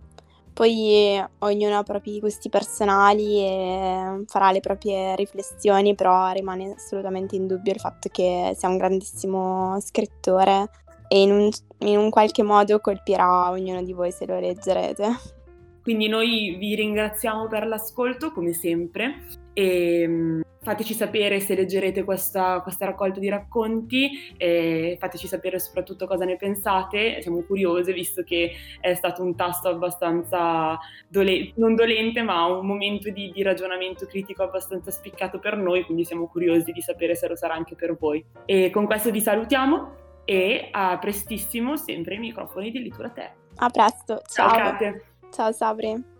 Poi 0.52 1.20
ognuno 1.38 1.76
ha 1.76 1.80
i 1.80 1.84
propri 1.84 2.20
gusti 2.20 2.50
personali 2.50 3.38
e 3.38 4.22
farà 4.26 4.52
le 4.52 4.60
proprie 4.60 5.16
riflessioni, 5.16 5.94
però 5.94 6.30
rimane 6.30 6.74
assolutamente 6.76 7.36
in 7.36 7.46
dubbio 7.46 7.72
il 7.72 7.80
fatto 7.80 8.08
che 8.10 8.52
sia 8.54 8.68
un 8.68 8.76
grandissimo 8.76 9.80
scrittore 9.80 10.68
e 11.08 11.20
in 11.20 11.30
un, 11.30 11.50
in 11.78 11.98
un 11.98 12.10
qualche 12.10 12.42
modo 12.42 12.80
colpirà 12.80 13.50
ognuno 13.50 13.82
di 13.82 13.92
voi 13.92 14.12
se 14.12 14.26
lo 14.26 14.38
leggerete. 14.38 15.40
Quindi 15.82 16.08
noi 16.08 16.56
vi 16.58 16.74
ringraziamo 16.76 17.48
per 17.48 17.66
l'ascolto 17.66 18.30
come 18.30 18.52
sempre 18.52 19.24
e 19.52 20.06
mm, 20.06 20.40
fateci 20.62 20.94
sapere 20.94 21.40
se 21.40 21.56
leggerete 21.56 22.04
questa, 22.04 22.60
questa 22.60 22.86
raccolta 22.86 23.18
di 23.18 23.28
racconti 23.28 24.10
e 24.36 24.96
fateci 25.00 25.26
sapere 25.26 25.58
soprattutto 25.58 26.06
cosa 26.06 26.24
ne 26.24 26.36
pensate, 26.36 27.20
siamo 27.20 27.42
curiose 27.42 27.92
visto 27.92 28.22
che 28.22 28.52
è 28.80 28.94
stato 28.94 29.24
un 29.24 29.34
tasto 29.34 29.68
abbastanza 29.68 30.78
dole- 31.08 31.50
non 31.56 31.74
dolente 31.74 32.22
ma 32.22 32.46
un 32.46 32.64
momento 32.64 33.10
di, 33.10 33.32
di, 33.34 33.42
ragionamento 33.42 34.06
critico 34.06 34.44
abbastanza 34.44 34.92
spiccato 34.92 35.40
per 35.40 35.56
noi, 35.56 35.82
quindi 35.82 36.04
siamo 36.04 36.28
curiosi 36.28 36.70
di 36.70 36.80
sapere 36.80 37.16
se 37.16 37.26
lo 37.26 37.34
sarà 37.34 37.54
anche 37.54 37.74
per 37.74 37.96
voi. 37.96 38.24
E 38.44 38.70
con 38.70 38.86
questo 38.86 39.10
vi 39.10 39.20
salutiamo 39.20 40.00
e 40.24 40.68
a 40.70 40.98
prestissimo 40.98 41.76
sempre 41.76 42.14
i 42.14 42.18
microfoni 42.18 42.70
di 42.70 42.82
Litura 42.82 43.10
Te. 43.10 43.30
A 43.56 43.68
presto, 43.70 44.22
ciao. 44.26 44.48
Ciao 44.50 44.56
Kate. 44.56 45.04
Ciao 45.30 45.52
Sabri. 45.52 46.10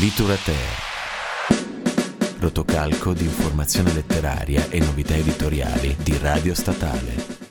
Litura 0.00 0.34
Te. 0.34 0.54
Rotocalco 2.38 3.12
di 3.12 3.24
informazione 3.24 3.92
letteraria 3.92 4.68
e 4.68 4.78
novità 4.78 5.14
editoriali 5.14 5.96
di 6.02 6.18
Radio 6.18 6.54
Statale. 6.54 7.45